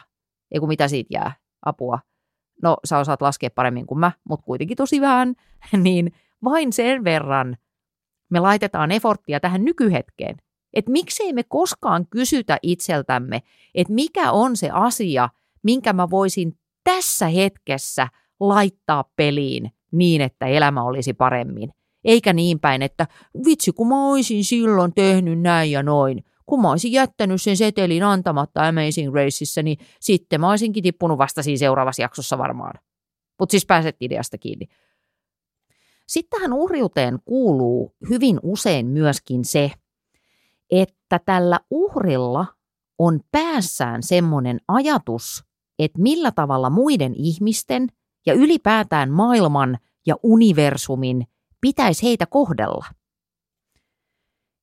[0.51, 1.33] ei kun mitä siitä jää,
[1.65, 1.99] apua.
[2.63, 5.35] No sä osaat laskea paremmin kuin mä, mutta kuitenkin tosi vähän,
[5.83, 6.13] niin
[6.45, 7.57] vain sen verran
[8.31, 10.37] me laitetaan eforttia tähän nykyhetkeen.
[10.75, 13.43] Että miksei me koskaan kysytä itseltämme,
[13.75, 15.29] että mikä on se asia,
[15.63, 18.09] minkä mä voisin tässä hetkessä
[18.41, 21.71] laittaa peliin niin, että elämä olisi paremmin.
[22.05, 23.07] Eikä niin päin, että
[23.47, 26.25] vitsi kun mä olisin silloin tehnyt näin ja noin.
[26.47, 31.43] Kun mä olisin jättänyt sen setelin antamatta Amazing Raceissa, niin sitten mä olisinkin tippunut vasta
[31.43, 32.81] siinä seuraavassa jaksossa varmaan.
[33.41, 34.67] Mutta siis pääset ideasta kiinni.
[36.07, 39.71] Sitten tähän uhriuteen kuuluu hyvin usein myöskin se,
[40.71, 42.47] että tällä uhrilla
[42.99, 45.45] on päässään semmoinen ajatus,
[45.79, 47.89] että millä tavalla muiden ihmisten
[48.27, 51.27] ja ylipäätään maailman ja universumin
[51.61, 52.85] pitäisi heitä kohdella.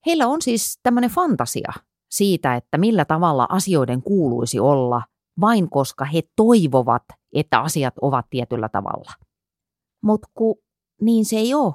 [0.06, 1.74] Heillä on siis tämmöinen fantasia
[2.12, 5.01] siitä, että millä tavalla asioiden kuuluisi olla,
[5.41, 9.12] vain koska he toivovat, että asiat ovat tietyllä tavalla.
[10.04, 10.56] Mutta kun
[11.01, 11.74] niin se ei ole.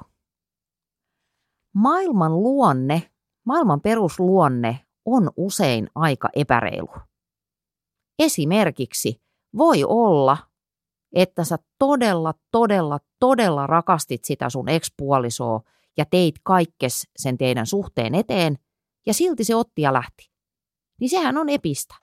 [1.75, 3.11] Maailman luonne
[3.49, 6.91] maailman perusluonne on usein aika epäreilu.
[8.19, 9.23] Esimerkiksi
[9.57, 10.37] voi olla,
[11.15, 15.61] että sä todella, todella, todella rakastit sitä sun ekspuolisoa
[15.99, 18.59] ja teit kaikkes sen teidän suhteen eteen,
[19.07, 20.31] ja silti se otti ja lähti.
[21.01, 21.95] Niin sehän on epistä.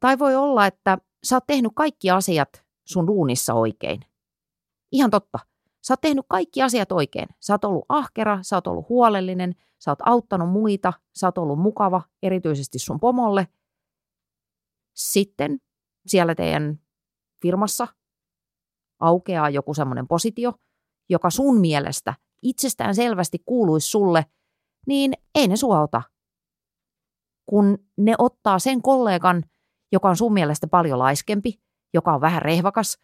[0.00, 4.00] Tai voi olla, että sä oot tehnyt kaikki asiat sun duunissa oikein.
[4.92, 5.38] Ihan totta.
[5.82, 7.28] Sä oot tehnyt kaikki asiat oikein.
[7.40, 11.58] Sä oot ollut ahkera, sä oot ollut huolellinen, sä oot auttanut muita, sä oot ollut
[11.58, 13.48] mukava, erityisesti sun pomolle.
[14.94, 15.58] Sitten
[16.06, 16.80] siellä teidän
[17.42, 17.88] firmassa
[19.00, 20.52] aukeaa joku semmoinen positio,
[21.08, 24.26] joka sun mielestä itsestään selvästi kuuluisi sulle,
[24.86, 26.02] niin ei ne sua ota.
[27.46, 29.44] Kun ne ottaa sen kollegan,
[29.92, 31.60] joka on sun mielestä paljon laiskempi,
[31.94, 32.96] joka on vähän rehvakas–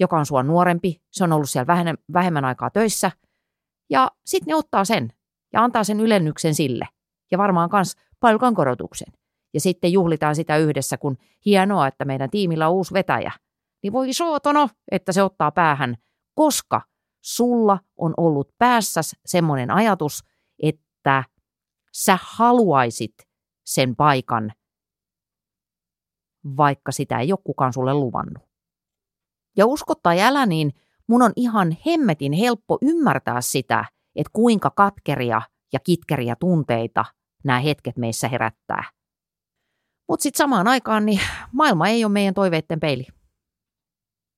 [0.00, 3.10] joka on sua nuorempi, se on ollut siellä vähemmän, vähemmän aikaa töissä,
[3.90, 5.12] ja sitten ne ottaa sen
[5.52, 6.88] ja antaa sen ylennyksen sille,
[7.30, 9.12] ja varmaan myös palkankorotuksen.
[9.54, 13.32] Ja sitten juhlitaan sitä yhdessä, kun hienoa, että meidän tiimillä on uusi vetäjä.
[13.82, 15.96] Niin voi sootono, että se ottaa päähän,
[16.34, 16.80] koska
[17.24, 20.24] sulla on ollut päässäs semmoinen ajatus,
[20.62, 21.24] että
[21.92, 23.14] sä haluaisit
[23.64, 24.52] sen paikan,
[26.56, 28.42] vaikka sitä ei ole kukaan sulle luvannut.
[29.56, 30.72] Ja usko tai älä, niin
[31.06, 33.84] mun on ihan hemmetin helppo ymmärtää sitä,
[34.16, 37.04] että kuinka katkeria ja kitkeriä tunteita
[37.44, 38.84] nämä hetket meissä herättää.
[40.08, 41.20] Mutta sitten samaan aikaan niin
[41.52, 43.06] maailma ei ole meidän toiveiden peili.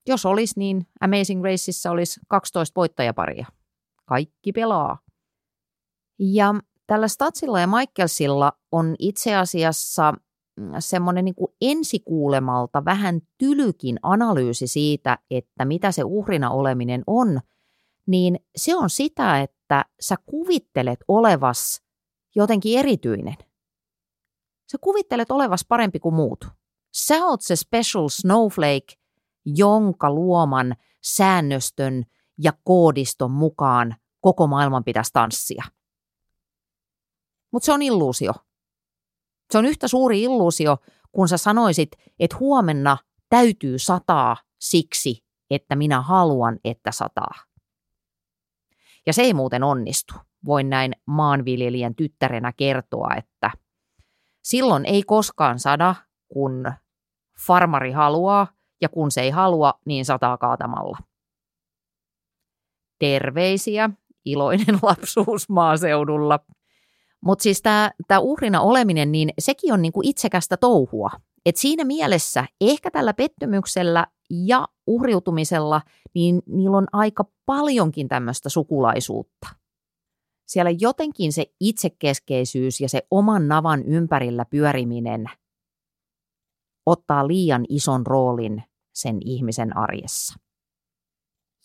[0.06, 3.46] Jos olisi, niin Amazing Raceissa olisi 12 voittajaparia.
[4.04, 4.98] Kaikki pelaa.
[6.18, 6.54] Ja
[6.86, 10.14] tällä Statsilla ja Michaelsilla on itse asiassa
[10.78, 17.40] semmoinen niin kuin ensikuulemalta vähän tylykin analyysi siitä, että mitä se uhrina oleminen on,
[18.06, 21.82] niin se on sitä, että sä kuvittelet olevas
[22.36, 23.36] jotenkin erityinen.
[24.72, 26.44] Sä kuvittelet olevas parempi kuin muut.
[26.96, 28.86] Sä oot se special snowflake,
[29.46, 32.04] jonka luoman säännöstön
[32.38, 35.64] ja koodiston mukaan koko maailman pitäisi tanssia.
[37.52, 38.32] Mutta se on illuusio.
[39.52, 40.76] Se on yhtä suuri illuusio,
[41.12, 42.96] kun sä sanoisit, että huomenna
[43.28, 47.34] täytyy sataa siksi, että minä haluan, että sataa.
[49.06, 50.14] Ja se ei muuten onnistu.
[50.44, 53.50] Voin näin maanviljelijän tyttärenä kertoa, että
[54.42, 55.94] silloin ei koskaan sada,
[56.28, 56.72] kun
[57.46, 60.98] farmari haluaa, ja kun se ei halua, niin sataa kaatamalla.
[62.98, 63.90] Terveisiä,
[64.24, 66.40] iloinen lapsuus maaseudulla.
[67.20, 71.10] Mutta siis tämä uhrina oleminen, niin sekin on niinku itsekästä touhua.
[71.46, 75.80] Et siinä mielessä ehkä tällä pettymyksellä ja uhriutumisella,
[76.14, 79.48] niin niillä on aika paljonkin tämmöistä sukulaisuutta.
[80.46, 85.30] Siellä jotenkin se itsekeskeisyys ja se oman navan ympärillä pyöriminen
[86.86, 88.62] ottaa liian ison roolin
[88.94, 90.34] sen ihmisen arjessa.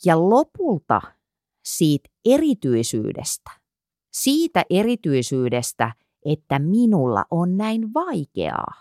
[0.05, 1.01] Ja lopulta
[1.65, 3.51] siitä erityisyydestä,
[4.13, 5.93] siitä erityisyydestä,
[6.25, 8.73] että minulla on näin vaikeaa,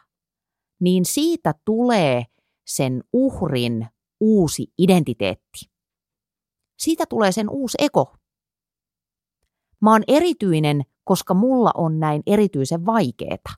[0.81, 2.25] niin siitä tulee
[2.67, 3.89] sen uhrin
[4.21, 5.71] uusi identiteetti.
[6.79, 8.17] Siitä tulee sen uusi ego.
[9.81, 13.51] Mä oon erityinen, koska mulla on näin erityisen vaikeeta.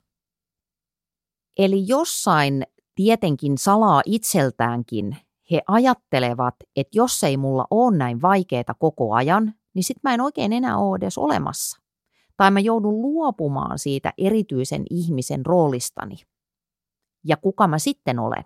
[1.57, 2.63] Eli jossain
[2.95, 5.17] tietenkin salaa itseltäänkin
[5.51, 10.21] he ajattelevat, että jos ei mulla ole näin vaikeeta koko ajan, niin sit mä en
[10.21, 11.81] oikein enää ole edes olemassa.
[12.37, 16.15] Tai mä joudun luopumaan siitä erityisen ihmisen roolistani.
[17.23, 18.43] Ja kuka mä sitten olen?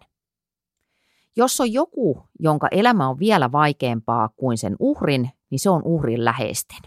[1.36, 6.26] Jos on joku, jonka elämä on vielä vaikeampaa kuin sen uhrin, niin se on uhrin
[6.26, 6.80] läheisten.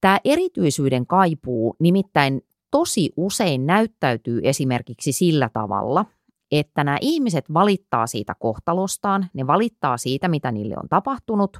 [0.00, 6.04] Tämä erityisyyden kaipuu nimittäin tosi usein näyttäytyy esimerkiksi sillä tavalla,
[6.50, 11.58] että nämä ihmiset valittaa siitä kohtalostaan, ne valittaa siitä, mitä niille on tapahtunut,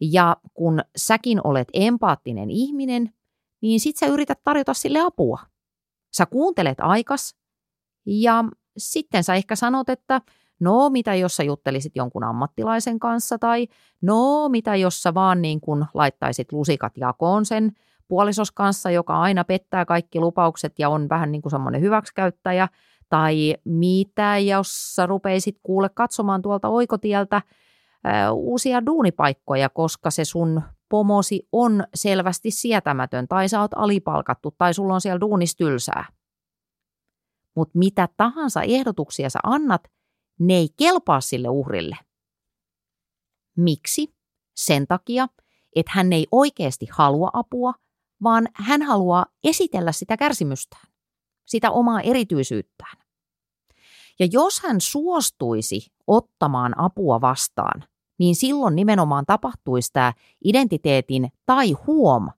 [0.00, 3.12] ja kun säkin olet empaattinen ihminen,
[3.60, 5.38] niin sit sä yrität tarjota sille apua.
[6.16, 7.36] Sä kuuntelet aikas,
[8.06, 8.44] ja
[8.76, 10.20] sitten sä ehkä sanot, että
[10.60, 13.68] no mitä jos sä juttelisit jonkun ammattilaisen kanssa, tai
[14.02, 17.72] no mitä jos sä vaan niin kun laittaisit lusikat jakoon sen
[18.08, 22.68] puolisos kanssa, joka aina pettää kaikki lupaukset ja on vähän niin kuin semmoinen hyväksikäyttäjä,
[23.08, 27.42] tai mitä jos sä rupeisit kuule katsomaan tuolta oikotieltä
[28.04, 34.74] ää, uusia duunipaikkoja, koska se sun pomosi on selvästi sietämätön, tai sä oot alipalkattu, tai
[34.74, 36.04] sulla on siellä duunistylsää.
[37.56, 39.82] Mutta mitä tahansa ehdotuksia sä annat,
[40.40, 41.96] ne ei kelpaa sille uhrille.
[43.56, 44.16] Miksi?
[44.56, 45.28] Sen takia,
[45.76, 47.74] että hän ei oikeasti halua apua,
[48.22, 50.88] vaan hän haluaa esitellä sitä kärsimystään,
[51.44, 52.98] sitä omaa erityisyyttään.
[54.18, 57.84] Ja jos hän suostuisi ottamaan apua vastaan,
[58.18, 60.12] niin silloin nimenomaan tapahtuisi tämä
[60.44, 62.28] identiteetin tai huom,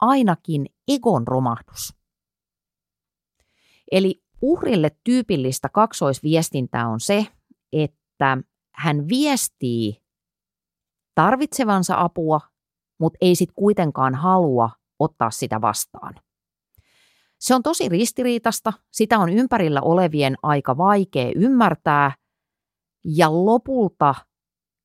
[0.00, 1.94] ainakin egon romahdus.
[3.92, 7.26] Eli uhrille tyypillistä kaksoisviestintää on se,
[7.72, 8.38] että
[8.74, 10.02] hän viestii
[11.14, 12.40] tarvitsevansa apua,
[13.00, 16.14] mutta ei sitten kuitenkaan halua ottaa sitä vastaan.
[17.38, 22.12] Se on tosi ristiriitasta, sitä on ympärillä olevien aika vaikea ymmärtää,
[23.04, 24.14] ja lopulta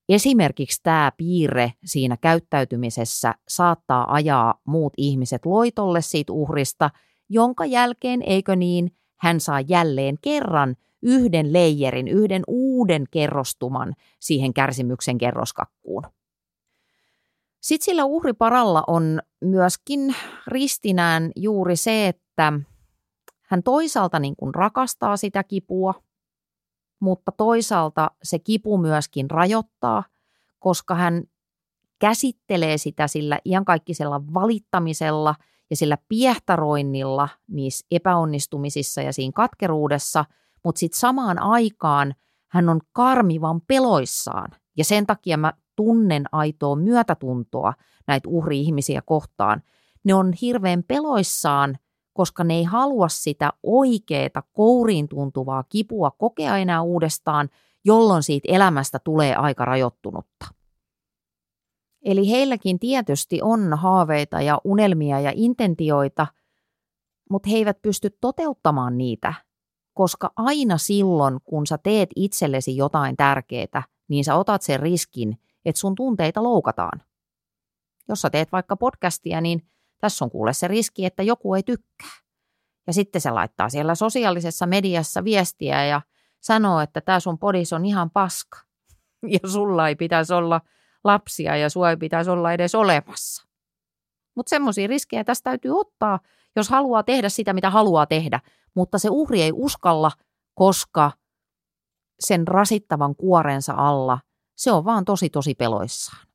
[0.09, 6.89] esimerkiksi tämä piirre siinä käyttäytymisessä saattaa ajaa muut ihmiset loitolle siitä uhrista,
[7.29, 15.17] jonka jälkeen, eikö niin, hän saa jälleen kerran yhden leijerin, yhden uuden kerrostuman siihen kärsimyksen
[15.17, 16.03] kerroskakkuun.
[17.61, 20.15] Sitten sillä uhriparalla on myöskin
[20.47, 22.53] ristinään juuri se, että
[23.47, 25.93] hän toisaalta niin kuin rakastaa sitä kipua,
[26.99, 30.03] mutta toisaalta se kipu myöskin rajoittaa,
[30.59, 31.23] koska hän
[31.99, 35.35] käsittelee sitä sillä iankaikkisella valittamisella
[35.69, 40.25] ja sillä piehtaroinnilla niissä epäonnistumisissa ja siinä katkeruudessa,
[40.63, 42.15] mutta sitten samaan aikaan
[42.47, 44.51] hän on karmivan peloissaan.
[44.77, 47.73] Ja sen takia mä tunnen aitoa myötätuntoa
[48.07, 49.61] näitä uhri-ihmisiä kohtaan.
[50.03, 51.77] Ne on hirveän peloissaan,
[52.13, 57.49] koska ne ei halua sitä oikeaa, kouriin tuntuvaa kipua kokea enää uudestaan,
[57.85, 60.45] jolloin siitä elämästä tulee aika rajoittunutta.
[62.05, 66.27] Eli heilläkin tietysti on haaveita ja unelmia ja intentioita,
[67.29, 69.33] mutta he eivät pysty toteuttamaan niitä,
[69.93, 75.79] koska aina silloin, kun sä teet itsellesi jotain tärkeää, niin sä otat sen riskin, että
[75.79, 77.01] sun tunteita loukataan.
[78.09, 82.17] Jos sä teet vaikka podcastia, niin tässä on kuule se riski, että joku ei tykkää.
[82.87, 86.01] Ja sitten se laittaa siellä sosiaalisessa mediassa viestiä ja
[86.39, 88.59] sanoo, että tämä sun podis on ihan paska.
[89.27, 90.61] Ja sulla ei pitäisi olla
[91.03, 93.47] lapsia ja sua ei pitäisi olla edes olemassa.
[94.35, 96.19] Mutta semmoisia riskejä tästä täytyy ottaa,
[96.55, 98.39] jos haluaa tehdä sitä, mitä haluaa tehdä.
[98.75, 100.11] Mutta se uhri ei uskalla,
[100.53, 101.11] koska
[102.19, 104.19] sen rasittavan kuorensa alla–
[104.55, 106.27] se on vaan tosi tosi peloissaan.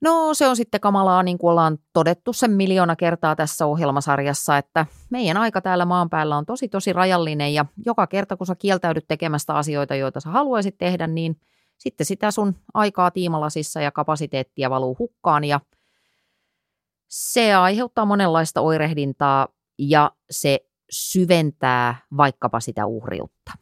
[0.00, 4.86] No se on sitten kamalaa, niin kuin ollaan todettu sen miljoona kertaa tässä ohjelmasarjassa, että
[5.10, 9.04] meidän aika täällä maan päällä on tosi tosi rajallinen ja joka kerta kun sä kieltäydyt
[9.08, 11.40] tekemästä asioita, joita sä haluaisit tehdä, niin
[11.78, 15.60] sitten sitä sun aikaa tiimalasissa ja kapasiteettia valuu hukkaan ja
[17.08, 20.60] se aiheuttaa monenlaista oirehdintaa ja se
[20.90, 23.52] syventää vaikkapa sitä uhriutta.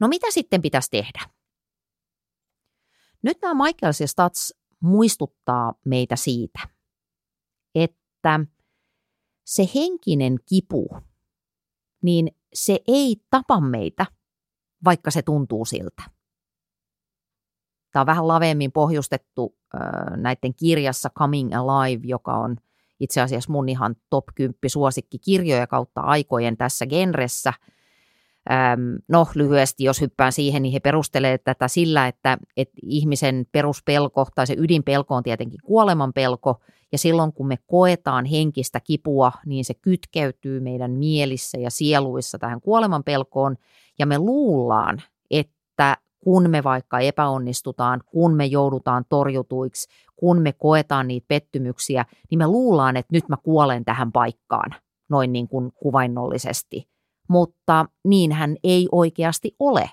[0.00, 1.20] No mitä sitten pitäisi tehdä?
[3.22, 6.60] Nyt nämä Michaels ja Stats muistuttaa meitä siitä,
[7.74, 8.40] että
[9.46, 10.96] se henkinen kipu,
[12.02, 14.06] niin se ei tapa meitä,
[14.84, 16.02] vaikka se tuntuu siltä.
[17.92, 19.58] Tämä on vähän laveemmin pohjustettu
[20.16, 22.56] näiden kirjassa Coming Alive, joka on
[23.00, 27.52] itse asiassa mun ihan top 10 suosikki kirjoja kautta aikojen tässä genressä.
[29.08, 34.46] No lyhyesti, jos hyppään siihen, niin he perustelevat tätä sillä, että, että ihmisen peruspelko tai
[34.46, 36.60] se ydinpelko on tietenkin kuoleman pelko,
[36.92, 42.60] ja silloin kun me koetaan henkistä kipua, niin se kytkeytyy meidän mielissä ja sieluissa tähän
[42.60, 43.56] kuoleman pelkoon,
[43.98, 51.08] ja me luullaan, että kun me vaikka epäonnistutaan, kun me joudutaan torjutuiksi, kun me koetaan
[51.08, 54.74] niitä pettymyksiä, niin me luullaan, että nyt mä kuolen tähän paikkaan,
[55.08, 56.91] noin niin kuin kuvainnollisesti.
[57.32, 59.90] Mutta niinhän ei oikeasti ole.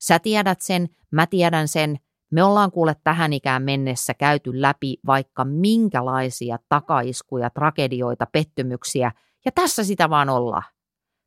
[0.00, 1.98] Sä tiedät sen, mä tiedän sen,
[2.30, 9.12] me ollaan kuule tähän ikään mennessä käyty läpi vaikka minkälaisia takaiskuja, tragedioita, pettymyksiä,
[9.44, 10.62] ja tässä sitä vaan ollaan.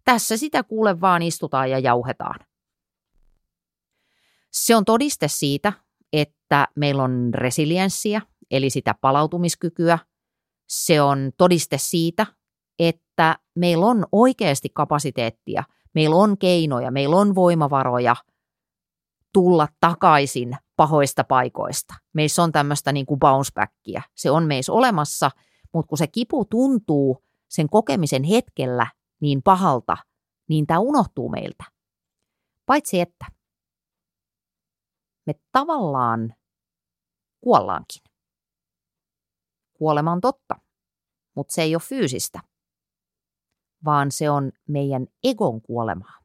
[0.05, 2.39] Tässä sitä kuule vaan istutaan ja jauhetaan.
[4.51, 5.74] Se on todiste siitä,
[6.14, 9.99] että meillä on resilienssiä, eli sitä palautumiskykyä.
[10.68, 12.26] Se on todiste siitä,
[12.80, 15.63] että meillä on oikeasti kapasiteettia,
[15.93, 18.15] meillä on keinoja, meillä on voimavaroja
[19.34, 21.93] tulla takaisin pahoista paikoista.
[22.13, 24.01] Meissä on tämmöistä niin kuin bounce backia.
[24.15, 25.32] Se on meissä olemassa,
[25.73, 28.88] mutta kun se kipu tuntuu sen kokemisen hetkellä
[29.19, 29.97] niin pahalta,
[30.49, 31.63] niin tämä unohtuu meiltä.
[32.65, 33.25] Paitsi että
[35.25, 36.34] me tavallaan
[37.41, 38.01] kuollaankin.
[39.73, 40.55] Kuolema on totta,
[41.36, 42.39] mutta se ei ole fyysistä,
[43.86, 46.17] vaan se on meidän egon kuolemaa.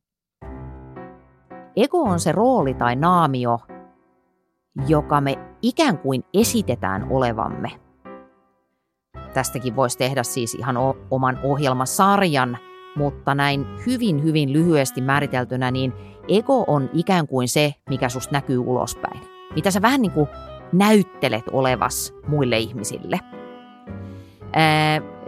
[1.76, 3.58] Ego on se rooli tai naamio,
[4.88, 7.70] joka me ikään kuin esitetään olevamme.
[9.34, 10.76] Tästäkin voisi tehdä siis ihan
[11.10, 12.58] oman ohjelmasarjan,
[12.96, 15.92] mutta näin hyvin hyvin lyhyesti määriteltynä, niin
[16.28, 19.20] ego on ikään kuin se, mikä susta näkyy ulospäin.
[19.54, 20.28] Mitä sä vähän niin kuin
[20.72, 23.20] näyttelet olevas muille ihmisille.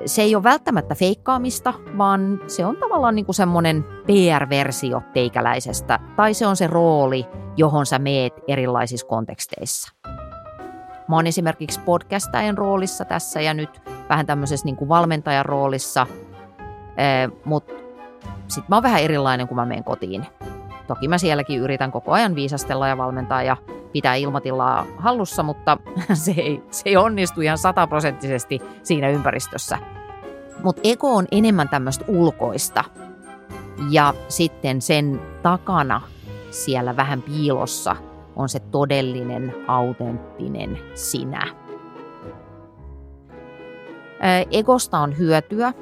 [0.07, 6.35] Se ei ole välttämättä feikkaamista, vaan se on tavallaan niin kuin semmoinen PR-versio teikäläisestä, tai
[6.35, 9.93] se on se rooli, johon sä meet erilaisissa konteksteissa.
[11.09, 16.07] Mä oon esimerkiksi podcastajan roolissa tässä ja nyt vähän tämmöisessä niin kuin valmentajan roolissa,
[17.45, 17.73] mutta
[18.49, 20.27] sitten mä oon vähän erilainen, kun mä menen kotiin.
[20.87, 23.57] Toki mä sielläkin yritän koko ajan viisastella ja valmentaa ja
[23.93, 25.79] pitää ilmatilaa hallussa, mutta
[26.25, 29.79] se ei, se ei onnistu ihan sataprosenttisesti siinä ympäristössä.
[30.63, 32.85] Mutta ego on enemmän tämmöistä ulkoista.
[33.91, 36.01] Ja sitten sen takana
[36.51, 37.97] siellä vähän piilossa
[38.37, 41.47] on se todellinen, autenttinen sinä.
[44.51, 45.73] Egosta on hyötyä.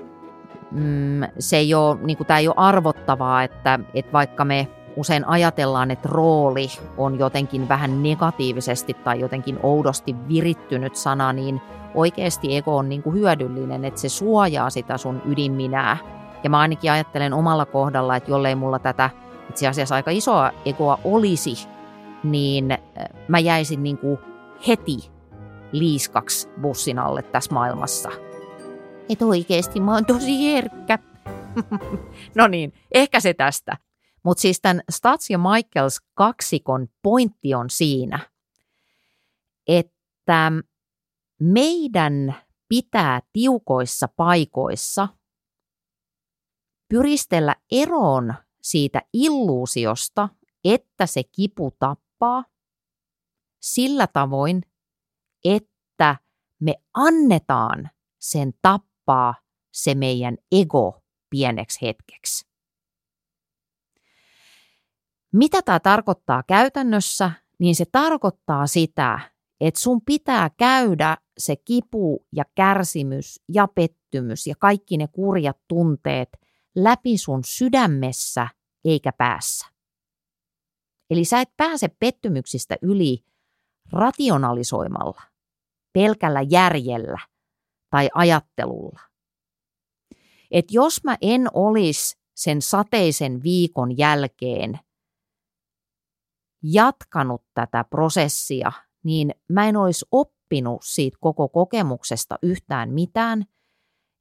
[0.71, 5.29] Mm, se ei ole, niin kuin, tämä ei ole arvottavaa, että, että vaikka me usein
[5.29, 6.69] ajatellaan, että rooli
[6.99, 11.61] on jotenkin vähän negatiivisesti tai jotenkin oudosti virittynyt sana, niin
[11.95, 15.97] oikeasti ego on niin kuin hyödyllinen, että se suojaa sitä sun ydinminää.
[16.45, 19.11] Ja mä ainakin ajattelen omalla kohdalla, että jollei mulla tätä
[19.49, 21.69] itse asiassa aika isoa egoa olisi,
[22.25, 22.79] niin äh,
[23.29, 24.19] mä jäisin niin kuin
[24.69, 25.11] heti
[25.73, 28.11] liiskaksi bussin alle tässä maailmassa.
[29.09, 30.99] Et oikeasti mä oon tosi herkkä.
[32.37, 33.77] no niin, ehkä se tästä.
[34.25, 38.31] Mutta siis tämän Stats ja Michaels kaksikon pointti on siinä,
[39.67, 40.53] että
[41.41, 42.35] meidän
[42.69, 45.09] pitää tiukoissa paikoissa
[46.89, 50.29] pyristellä eroon siitä illuusiosta,
[50.65, 52.45] että se kipu tappaa
[53.61, 54.63] sillä tavoin,
[55.45, 56.17] että
[56.61, 59.35] me annetaan sen tappaa
[59.73, 62.52] se meidän ego pieneksi hetkeksi.
[65.33, 67.31] Mitä tämä tarkoittaa käytännössä?
[67.59, 69.21] Niin se tarkoittaa sitä,
[69.61, 76.29] että sun pitää käydä se kipu ja kärsimys ja pettymys ja kaikki ne kurjat tunteet
[76.77, 78.49] läpi sun sydämessä
[78.85, 79.67] eikä päässä.
[81.11, 83.25] Eli sä et pääse pettymyksistä yli
[83.93, 85.23] rationalisoimalla,
[85.93, 87.19] pelkällä järjellä
[87.91, 89.01] tai ajattelulla.
[90.51, 94.79] Et jos mä en olisi sen sateisen viikon jälkeen
[96.63, 98.73] jatkanut tätä prosessia,
[99.05, 103.45] niin mä en olisi oppinut siitä koko kokemuksesta yhtään mitään,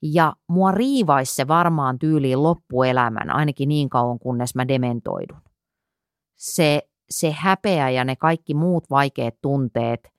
[0.02, 5.42] ja mua riivaisi se varmaan tyyliin loppuelämän, ainakin niin kauan kunnes mä dementoidun.
[6.36, 10.10] Se, se häpeä ja ne kaikki muut vaikeat tunteet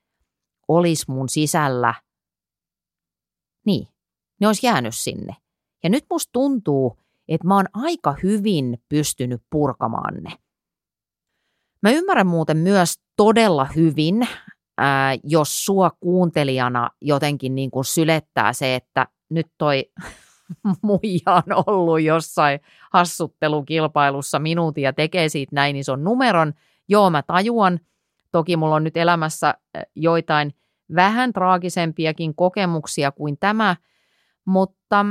[0.69, 1.95] olisi mun sisällä,
[3.67, 3.89] niin,
[4.41, 5.37] ne olisi jäänyt sinne.
[5.83, 10.31] Ja nyt musta tuntuu, että mä oon aika hyvin pystynyt purkamaan ne.
[11.83, 14.29] Mä ymmärrän muuten myös todella hyvin,
[14.79, 19.91] ää, jos sua kuuntelijana jotenkin niin kuin sylettää se, että nyt toi
[20.83, 22.61] muija on ollut jossain
[22.93, 26.53] hassuttelukilpailussa minuutin ja tekee siitä näin ison numeron.
[26.89, 27.81] Joo, mä tajuan.
[28.33, 29.55] Toki mulla on nyt elämässä
[29.97, 30.55] joitain
[30.95, 33.77] vähän traagisempiakin kokemuksia kuin tämä,
[34.45, 35.07] mutta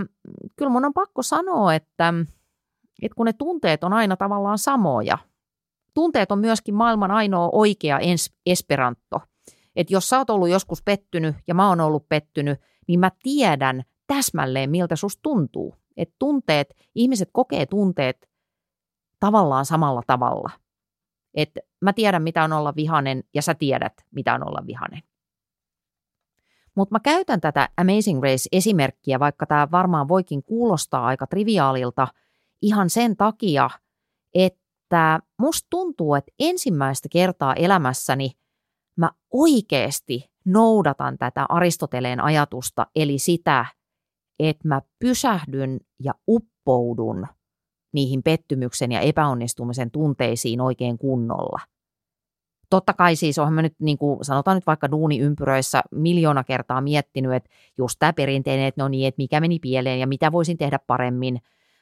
[0.55, 2.13] kyllä mun on pakko sanoa, että,
[3.01, 5.17] että kun ne tunteet on aina tavallaan samoja.
[5.93, 7.99] Tunteet on myöskin maailman ainoa oikea
[8.45, 9.19] esperanto.
[9.75, 13.83] Että jos sä oot ollut joskus pettynyt ja mä oon ollut pettynyt, niin mä tiedän
[14.07, 15.75] täsmälleen, miltä susta tuntuu.
[15.97, 18.29] Että tunteet, ihmiset kokee tunteet
[19.19, 20.49] tavallaan samalla tavalla.
[21.33, 25.03] Että mä tiedän, mitä on olla vihanen ja sä tiedät, mitä on olla vihanen.
[26.75, 32.07] Mutta mä käytän tätä Amazing Race-esimerkkiä, vaikka tämä varmaan voikin kuulostaa aika triviaalilta,
[32.61, 33.69] ihan sen takia,
[34.33, 34.60] että
[35.39, 38.31] musta tuntuu, että ensimmäistä kertaa elämässäni
[38.95, 43.65] mä oikeasti noudatan tätä Aristoteleen ajatusta, eli sitä,
[44.39, 47.27] että mä pysähdyn ja uppoudun
[47.93, 51.59] niihin pettymyksen ja epäonnistumisen tunteisiin oikein kunnolla.
[52.69, 57.33] Totta kai siis olen mä nyt, niin kuin sanotaan nyt vaikka duuniympyröissä miljoona kertaa miettinyt,
[57.33, 60.79] että just tämä perinteinen, että no niin, että mikä meni pieleen ja mitä voisin tehdä
[60.87, 61.41] paremmin.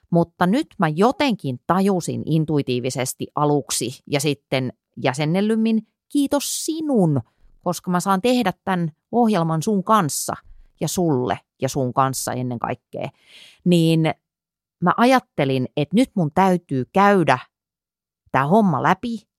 [0.10, 4.74] Mutta nyt mä jotenkin tajusin intuitiivisesti aluksi ja sitten
[5.04, 7.22] jäsennellymmin, kiitos sinun,
[7.64, 10.34] koska mä saan tehdä tämän ohjelman sun kanssa
[10.82, 13.10] ja sulle ja sun kanssa ennen kaikkea.
[13.66, 14.14] Niin
[14.84, 17.40] mä ajattelin, että nyt mun täytyy käydä
[18.32, 19.30] tämä homma läpi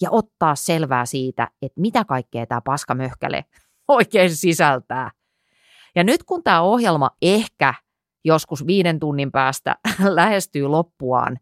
[0.00, 3.44] ja ottaa selvää siitä, että mitä kaikkea tämä paskamöhkäle
[3.88, 5.10] oikein sisältää.
[5.94, 7.74] Ja nyt kun tämä ohjelma ehkä
[8.24, 9.76] joskus viiden tunnin päästä
[10.14, 11.38] lähestyy loppuaan,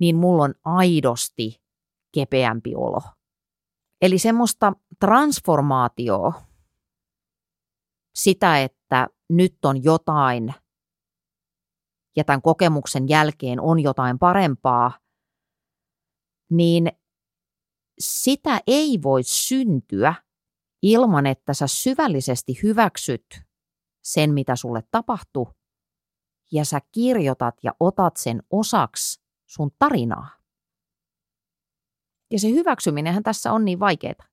[0.00, 1.62] niin mulla on aidosti
[2.14, 3.02] kepeämpi olo.
[4.02, 6.32] Eli semmoista transformaatioa,
[8.14, 10.54] sitä, että nyt on jotain
[12.16, 14.98] ja tämän kokemuksen jälkeen on jotain parempaa,
[16.50, 16.92] niin
[17.98, 20.14] sitä ei voi syntyä
[20.82, 23.26] ilman, että sä syvällisesti hyväksyt
[24.04, 25.55] sen, mitä sulle tapahtuu,
[26.52, 30.28] ja sä kirjoitat ja otat sen osaksi sun tarinaa.
[32.30, 34.26] Ja se hyväksyminenhän tässä on niin vaikeaa.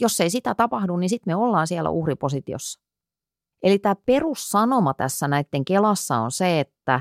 [0.00, 2.80] Jos ei sitä tapahdu, niin sitten me ollaan siellä uhripositiossa.
[3.62, 7.00] Eli tämä perussanoma tässä näiden kelassa on se, että,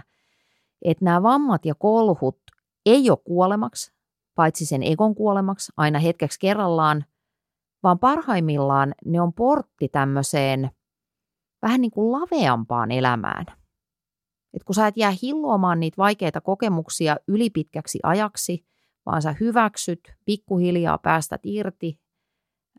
[0.82, 2.40] että nämä vammat ja kolhut
[2.86, 3.94] ei ole kuolemaksi,
[4.36, 7.06] paitsi sen ekon kuolemaksi aina hetkeksi kerrallaan,
[7.84, 10.72] vaan parhaimmillaan ne on portti tämmöiseen
[11.62, 13.46] vähän niin kuin laveampaan elämään.
[14.58, 18.66] Et kun sä et jää hilloamaan niitä vaikeita kokemuksia ylipitkäksi ajaksi,
[19.06, 22.00] vaan sä hyväksyt, pikkuhiljaa päästät irti,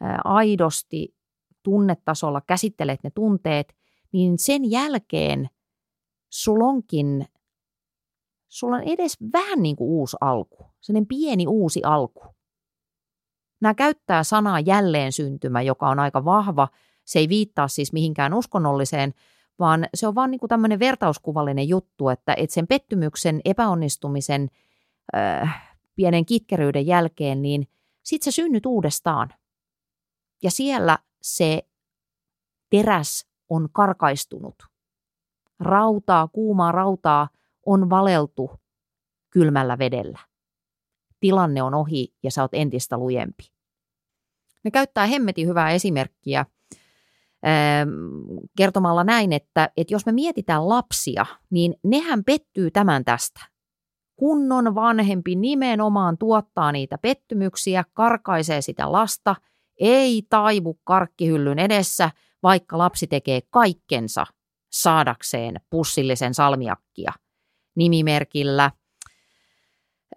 [0.01, 1.15] ää, aidosti
[1.63, 3.77] tunnetasolla käsittelet ne tunteet,
[4.13, 5.49] niin sen jälkeen
[6.33, 7.27] sulla onkin
[8.49, 12.25] sulla on edes vähän niin kuin uusi alku, sellainen pieni uusi alku.
[13.61, 16.69] Nämä käyttää sanaa jälleen syntymä, joka on aika vahva.
[17.05, 19.15] Se ei viittaa siis mihinkään uskonnolliseen,
[19.59, 24.51] vaan se on vaan niin kuin tämmöinen vertauskuvallinen juttu, että, että sen pettymyksen, epäonnistumisen,
[25.17, 27.69] äh, pienen kitkeryyden jälkeen, niin
[28.03, 29.29] sit sä synnyt uudestaan.
[30.43, 31.69] Ja siellä se
[32.71, 34.55] teräs on karkaistunut.
[35.61, 37.29] Rautaa, kuumaa rautaa
[37.67, 38.51] on valeltu
[39.31, 40.19] kylmällä vedellä.
[41.21, 43.45] Tilanne on ohi ja sä oot entistä lujempi.
[44.65, 46.47] Ne käyttää hemmetin hyvää esimerkkiä
[48.57, 53.41] kertomalla näin, että, että jos me mietitään lapsia, niin nehän pettyy tämän tästä.
[54.17, 59.37] Kunnon vanhempi nimenomaan tuottaa niitä pettymyksiä, karkaisee sitä lasta,
[59.81, 62.11] ei taivu karkkihyllyn edessä,
[62.43, 64.27] vaikka lapsi tekee kaikkensa
[64.71, 67.13] saadakseen pussillisen salmiakkia–
[67.79, 68.71] nimimerkillä.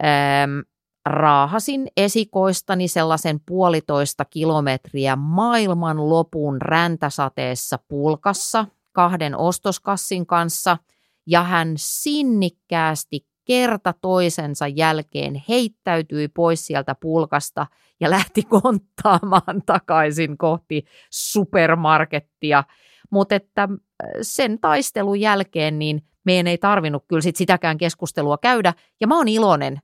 [0.03, 0.60] Ähm,
[1.05, 10.77] raahasin esikoistani sellaisen puolitoista kilometriä maailman lopun räntäsateessa pulkassa kahden ostoskassin kanssa
[11.27, 17.67] ja hän sinnikkäästi kerta toisensa jälkeen heittäytyi pois sieltä pulkasta
[17.99, 22.63] ja lähti konttaamaan takaisin kohti supermarkettia.
[23.09, 23.69] Mutta että
[24.21, 28.73] sen taistelun jälkeen niin meidän ei tarvinnut kyllä sit sitäkään keskustelua käydä.
[29.01, 29.77] Ja mä oon iloinen,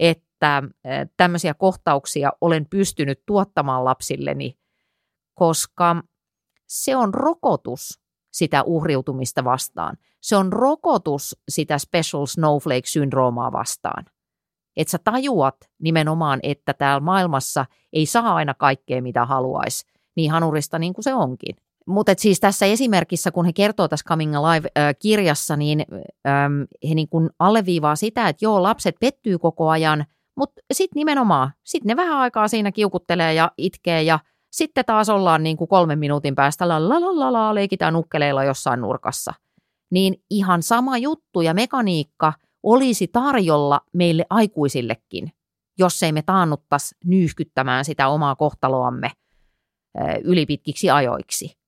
[0.00, 0.27] että
[1.16, 4.58] tämmöisiä kohtauksia olen pystynyt tuottamaan lapsilleni,
[5.34, 6.02] koska
[6.66, 8.00] se on rokotus
[8.32, 9.96] sitä uhriutumista vastaan.
[10.20, 14.04] Se on rokotus sitä special snowflake-syndroomaa vastaan.
[14.76, 19.86] Että sä tajuat nimenomaan, että täällä maailmassa ei saa aina kaikkea, mitä haluaisi,
[20.16, 21.56] niin hanurista niin kuin se onkin.
[21.86, 25.84] Mutta siis tässä esimerkissä, kun he kertoo tässä Coming Alive-kirjassa, niin
[26.88, 30.04] he niin kuin alleviivaa sitä, että joo, lapset pettyy koko ajan,
[30.38, 34.18] mutta sitten nimenomaan, sitten ne vähän aikaa siinä kiukuttelee ja itkee ja
[34.52, 38.44] sitten taas ollaan niin kuin kolmen minuutin päästä la la la la, la leikitään ukkeleilla
[38.44, 39.34] jossain nurkassa.
[39.90, 42.32] Niin ihan sama juttu ja mekaniikka
[42.62, 45.32] olisi tarjolla meille aikuisillekin,
[45.78, 49.10] jos ei me taannuttaisi nyyhkyttämään sitä omaa kohtaloamme
[50.24, 51.58] ylipitkiksi ajoiksi.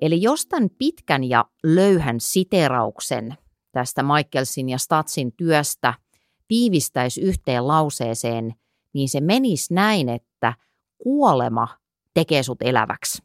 [0.00, 3.34] Eli jos tämän pitkän ja löyhän siterauksen
[3.72, 5.94] tästä Michaelsin ja Statsin työstä
[6.48, 8.54] tiivistäisi yhteen lauseeseen,
[8.92, 10.54] niin se menisi näin, että
[11.02, 11.68] kuolema
[12.14, 13.22] tekee sut eläväksi.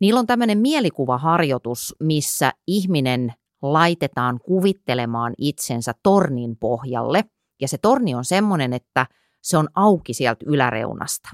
[0.00, 3.32] Niillä on tämmöinen mielikuvaharjoitus, missä ihminen
[3.62, 7.24] laitetaan kuvittelemaan itsensä tornin pohjalle.
[7.60, 9.06] Ja se torni on semmoinen, että
[9.42, 11.28] se on auki sieltä yläreunasta.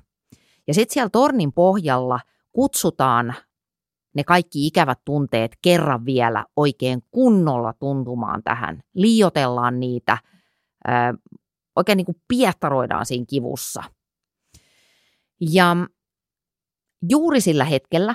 [0.66, 2.20] Ja sitten siellä tornin pohjalla
[2.52, 3.34] kutsutaan
[4.14, 8.80] ne kaikki ikävät tunteet kerran vielä oikein kunnolla tuntumaan tähän.
[8.94, 10.18] Liiotellaan niitä,
[11.76, 13.82] oikein niin kuin piehtaroidaan siinä kivussa.
[15.40, 15.76] Ja
[17.10, 18.14] juuri sillä hetkellä,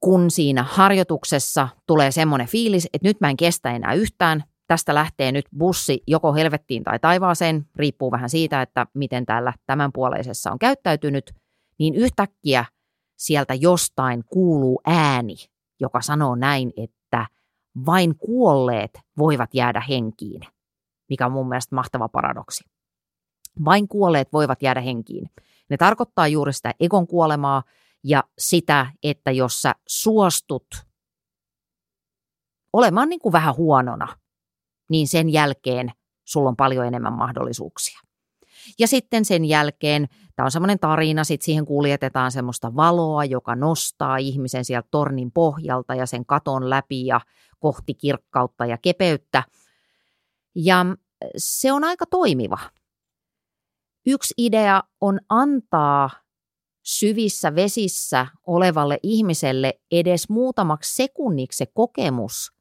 [0.00, 5.32] kun siinä harjoituksessa tulee semmoinen fiilis, että nyt mä en kestä enää yhtään, tästä lähtee
[5.32, 11.34] nyt bussi joko helvettiin tai taivaaseen, riippuu vähän siitä, että miten täällä tämänpuoleisessa on käyttäytynyt,
[11.78, 12.64] niin yhtäkkiä–
[13.20, 15.36] sieltä jostain kuuluu ääni,
[15.80, 17.26] joka sanoo näin, että
[17.86, 20.40] vain kuolleet voivat jäädä henkiin,
[21.08, 22.64] mikä on mun mielestä mahtava paradoksi.
[23.64, 25.30] Vain kuolleet voivat jäädä henkiin.
[25.70, 27.62] Ne tarkoittaa juuri sitä egon kuolemaa
[28.04, 30.66] ja sitä, että jos sä suostut
[32.72, 34.16] olemaan niin kuin vähän huonona,
[34.90, 35.92] niin sen jälkeen
[36.24, 38.00] sulla on paljon enemmän mahdollisuuksia.
[38.78, 44.16] Ja sitten sen jälkeen, tämä on semmoinen tarina, sitten siihen kuljetetaan semmoista valoa, joka nostaa
[44.16, 47.20] ihmisen sieltä tornin pohjalta ja sen katon läpi ja
[47.58, 49.42] kohti kirkkautta ja kepeyttä.
[50.54, 50.86] Ja
[51.36, 52.58] se on aika toimiva.
[54.06, 56.10] Yksi idea on antaa
[56.82, 62.52] syvissä vesissä olevalle ihmiselle edes muutamaksi sekunniksi se kokemus,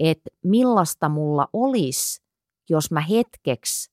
[0.00, 2.22] että millaista mulla olisi,
[2.70, 3.92] jos mä hetkeksi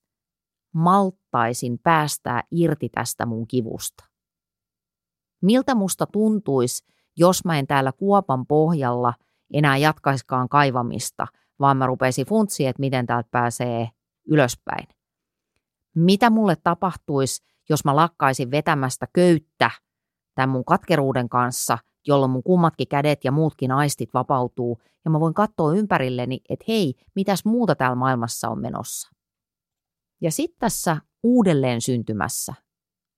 [1.32, 4.04] malttaisin päästää irti tästä mun kivusta?
[5.42, 6.84] Miltä musta tuntuisi,
[7.16, 9.14] jos mä en täällä kuopan pohjalla
[9.52, 11.26] enää jatkaiskaan kaivamista,
[11.60, 13.88] vaan mä rupeisin funtsiin, että miten täältä pääsee
[14.28, 14.88] ylöspäin?
[15.94, 19.70] Mitä mulle tapahtuisi, jos mä lakkaisin vetämästä köyttä
[20.34, 25.34] tämän mun katkeruuden kanssa, jolloin mun kummatkin kädet ja muutkin aistit vapautuu, ja mä voin
[25.34, 29.10] katsoa ympärilleni, että hei, mitäs muuta täällä maailmassa on menossa.
[30.20, 32.54] Ja sitten tässä uudelleen syntymässä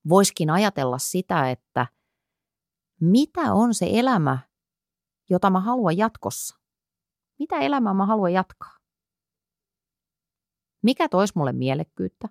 [0.09, 1.87] voiskin ajatella sitä, että
[3.01, 4.39] mitä on se elämä,
[5.31, 6.59] jota mä haluan jatkossa?
[7.39, 8.77] Mitä elämää mä haluan jatkaa?
[10.83, 12.29] Mikä tois mulle mielekkyyttä?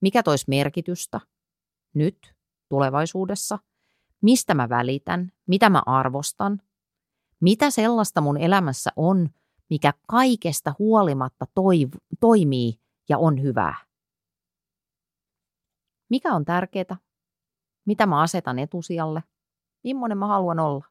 [0.00, 1.20] Mikä tois merkitystä?
[1.94, 2.34] Nyt,
[2.68, 3.58] tulevaisuudessa?
[4.22, 5.32] Mistä mä välitän?
[5.46, 6.62] Mitä mä arvostan?
[7.40, 9.28] Mitä sellaista mun elämässä on,
[9.70, 13.76] mikä kaikesta huolimatta toiv- toimii ja on hyvää.
[16.08, 16.96] Mikä on tärkeää?
[17.86, 19.22] Mitä mä asetan etusijalle?
[19.84, 20.84] Mimmonen mä haluan olla?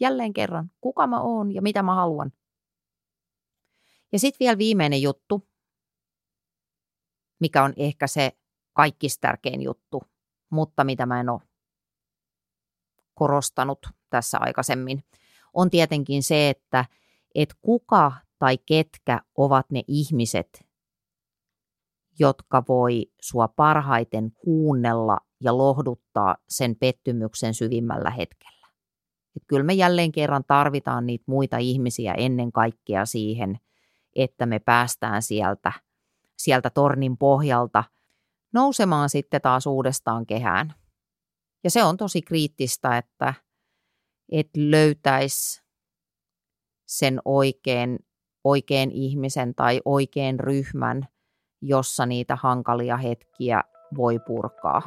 [0.00, 2.32] Jälleen kerran, kuka mä oon ja mitä mä haluan?
[4.12, 5.48] Ja sitten vielä viimeinen juttu,
[7.40, 8.38] mikä on ehkä se
[8.72, 10.02] kaikista tärkein juttu,
[10.50, 11.40] mutta mitä mä en ole
[13.14, 15.04] korostanut tässä aikaisemmin,
[15.54, 16.84] on tietenkin se, että
[17.34, 20.65] et kuka tai ketkä ovat ne ihmiset,
[22.18, 28.66] jotka voi sua parhaiten kuunnella ja lohduttaa sen pettymyksen syvimmällä hetkellä.
[29.36, 33.60] Et kyllä me jälleen kerran tarvitaan niitä muita ihmisiä ennen kaikkea siihen,
[34.16, 35.72] että me päästään sieltä,
[36.38, 37.84] sieltä tornin pohjalta
[38.52, 40.74] nousemaan sitten taas uudestaan kehään.
[41.64, 43.34] Ja se on tosi kriittistä, että
[44.32, 45.62] et löytäisi
[46.86, 47.98] sen oikein,
[48.44, 51.06] oikein ihmisen tai oikein ryhmän–
[51.68, 53.62] jossa niitä hankalia hetkiä
[53.96, 54.82] voi purkaa.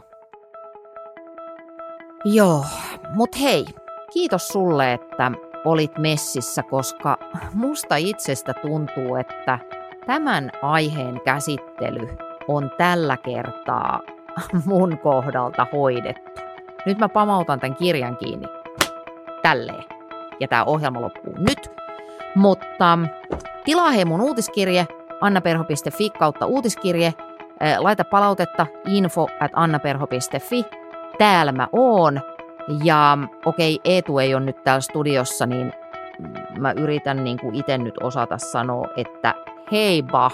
[2.25, 2.65] Joo,
[3.13, 3.65] mut hei,
[4.13, 5.31] kiitos sulle, että
[5.65, 7.17] olit messissä, koska
[7.53, 9.59] musta itsestä tuntuu, että
[10.05, 12.07] tämän aiheen käsittely
[12.47, 13.99] on tällä kertaa
[14.65, 16.41] mun kohdalta hoidettu.
[16.85, 18.47] Nyt mä pamautan tämän kirjan kiinni.
[19.41, 19.83] Tälleen.
[20.39, 21.71] Ja tämä ohjelma loppuu nyt.
[22.35, 22.99] Mutta
[23.65, 24.87] tilaa hei mun uutiskirje
[25.21, 27.13] annaperho.fi kautta uutiskirje.
[27.77, 30.65] Laita palautetta info at annaperho.fi.
[31.17, 32.21] Täällä mä oon.
[32.83, 35.73] Ja okei, Eetu ei ole nyt täällä studiossa, niin
[36.57, 39.33] mä yritän niin kuin itse nyt osata sanoa, että
[39.71, 40.31] heiba.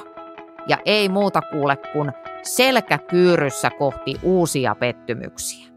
[0.67, 2.11] Ja ei muuta kuule kuin
[2.43, 5.74] selkäkyyryssä kohti uusia pettymyksiä.